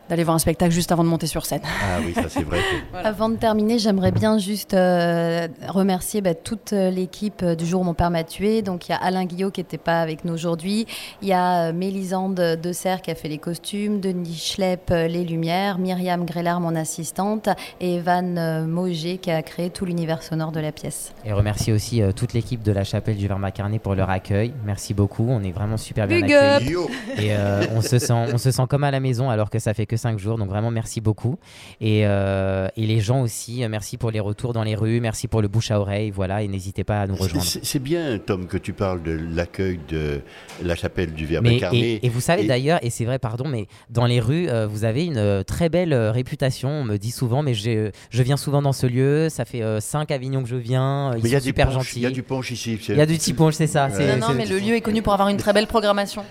[0.09, 1.61] d'aller voir un spectacle juste avant de monter sur scène.
[1.65, 2.61] Ah oui, ça c'est vrai.
[3.05, 7.81] Avant de terminer, j'aimerais bien juste euh, remercier bah, toute euh, l'équipe euh, du jour
[7.83, 8.63] où mon père m'a tué.
[8.63, 10.87] Donc il y a Alain Guillot qui n'était pas avec nous aujourd'hui.
[11.23, 15.79] Il y a Mélisande De Serre qui a fait les costumes, Denis Schlepp les lumières,
[15.79, 17.49] Myriam Grélard mon assistante
[17.81, 21.13] et Evan Mauger qui a créé tout l'univers sonore de la pièce.
[21.25, 24.53] Et remercier aussi euh, toute l'équipe de la chapelle du Vermacarné pour leur accueil.
[24.65, 25.27] Merci beaucoup.
[25.29, 26.77] On est vraiment super bien Big accueillis.
[26.77, 29.59] up Et euh, on, se sent, on se sent comme à la maison alors que
[29.59, 30.39] ça fait que 5 jours.
[30.39, 31.39] Donc vraiment, merci beaucoup.
[31.81, 35.01] Et, euh, et les gens aussi, euh, merci pour les retours dans les rues.
[35.01, 36.11] Merci pour le bouche à oreille.
[36.11, 36.43] Voilà.
[36.43, 37.45] Et n'hésitez pas à nous rejoindre.
[37.45, 40.21] C'est bien, Tom, que tu parles de l'accueil de
[40.63, 41.79] la chapelle du Verbe Mais, incarné.
[41.95, 44.67] et, et vous savez Et- d'ailleurs, et c'est vrai, pardon, mais dans les rues, euh,
[44.67, 46.69] vous avez une euh, très belle euh, réputation.
[46.69, 49.29] On me dit souvent, mais j'ai- je viens souvent dans ce lieu.
[49.29, 51.13] Ça fait 5 Avignons que je viens.
[51.13, 51.97] euh, Ils Mais il y a sont super gentils.
[52.01, 52.79] il y a du punch ici.
[52.89, 53.89] Il y a du petit punch, c'est ça.
[53.91, 56.25] c'est- Non, non, mais le lieu est connu pour avoir une très belle programmation.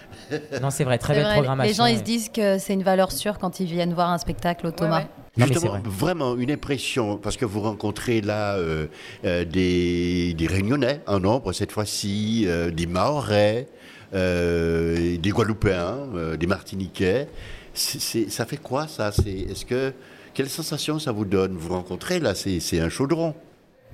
[0.61, 1.69] Non, c'est vrai, très belle vrai, programmation.
[1.69, 4.09] Les gens ils et- se disent que c'est une valeur sûre quand ils viennent voir
[4.11, 5.05] un spectacle au Thomas.
[5.37, 5.81] C'est Justement, vrai.
[5.83, 8.87] vraiment une impression, parce que vous rencontrez là euh,
[9.25, 13.67] euh, des, des Réunionnais en nombre cette fois-ci, euh, des Mahorais,
[14.13, 17.27] euh, des Guadeloupéens, euh, des Martiniquais.
[17.73, 19.09] Ça fait quoi ça?
[19.09, 19.91] Est-ce que
[20.33, 21.57] quelle sensation ça vous donne?
[21.57, 23.33] Vous rencontrez là, c'est un chaudron.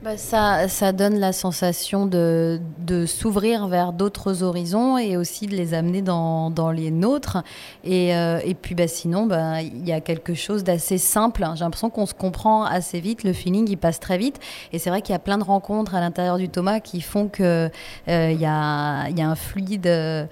[0.04, 5.56] Bah, ça, ça donne la sensation de, de s'ouvrir vers d'autres horizons et aussi de
[5.56, 7.44] les amener dans, dans les nôtres.
[7.84, 11.46] Et, euh, et puis bah, sinon, bah, il y a quelque chose d'assez simple.
[11.54, 14.40] J'ai l'impression qu'on se comprend assez vite, le feeling il passe très vite.
[14.74, 17.28] Et c'est vrai qu'il y a plein de rencontres à l'intérieur du Thomas qui font
[17.28, 17.72] qu'il
[18.08, 20.26] il y, a, y a un fluide euh,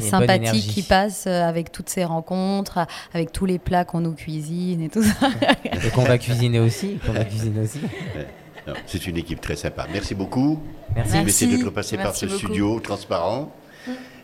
[0.00, 4.82] sympathique qui passe euh, avec toutes ces rencontres, avec tous les plats qu'on nous cuisine
[4.82, 5.30] et tout ça.
[5.84, 6.98] Et qu'on va cuisiner aussi.
[7.04, 7.80] Qu'on va cuisiner aussi.
[8.86, 9.86] C'est une équipe très sympa.
[9.92, 10.58] Merci beaucoup.
[10.94, 11.12] Merci.
[11.14, 11.58] Merci Merci.
[11.58, 12.38] d'être passé par ce beaucoup.
[12.38, 13.52] studio transparent.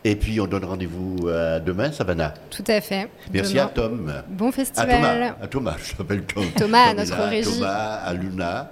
[0.04, 2.34] Et puis on donne rendez-vous à demain, Savannah.
[2.50, 3.08] Tout à fait.
[3.32, 3.64] Merci Demain.
[3.66, 4.12] à Tom.
[4.28, 4.88] Bon À festival.
[5.00, 6.44] Thomas, à Thomas, je t'appelle Tom.
[6.56, 7.50] Thomas, à notre là, régie.
[7.60, 8.70] Thomas, à Luna,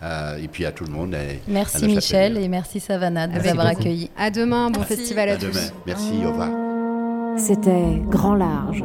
[0.00, 1.14] à- et puis à tout le monde.
[1.14, 4.10] et à Merci Michel et merci Savannah de nous avoir accueillis.
[4.16, 4.94] À demain, bon Merci.
[4.98, 5.46] festival à, À tous.
[5.46, 5.66] demain.
[5.84, 6.48] Merci, au revoir.
[7.38, 8.84] C'était Grand Large,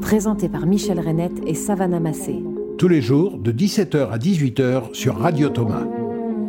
[0.00, 2.42] présenté par Michel Renette et Savannah Massé.
[2.78, 5.86] Tous les jours, de 17h à 18h sur Radio Thomas.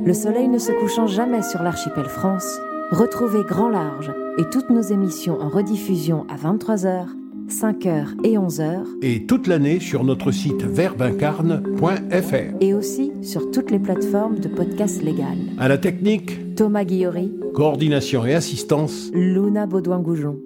[0.06, 2.60] Le soleil ne se couchant jamais sur l'archipel France,
[2.92, 7.06] retrouvez Grand Large et toutes nos émissions en rediffusion à 23h,
[7.50, 12.58] 5h et 11h, Et toute l'année sur notre site verbincarne.fr.
[12.60, 15.38] et aussi sur toutes les plateformes de podcast légal.
[15.60, 20.38] À la technique, Thomas Guillory, coordination et assistance, Luna Baudouin-Goujon.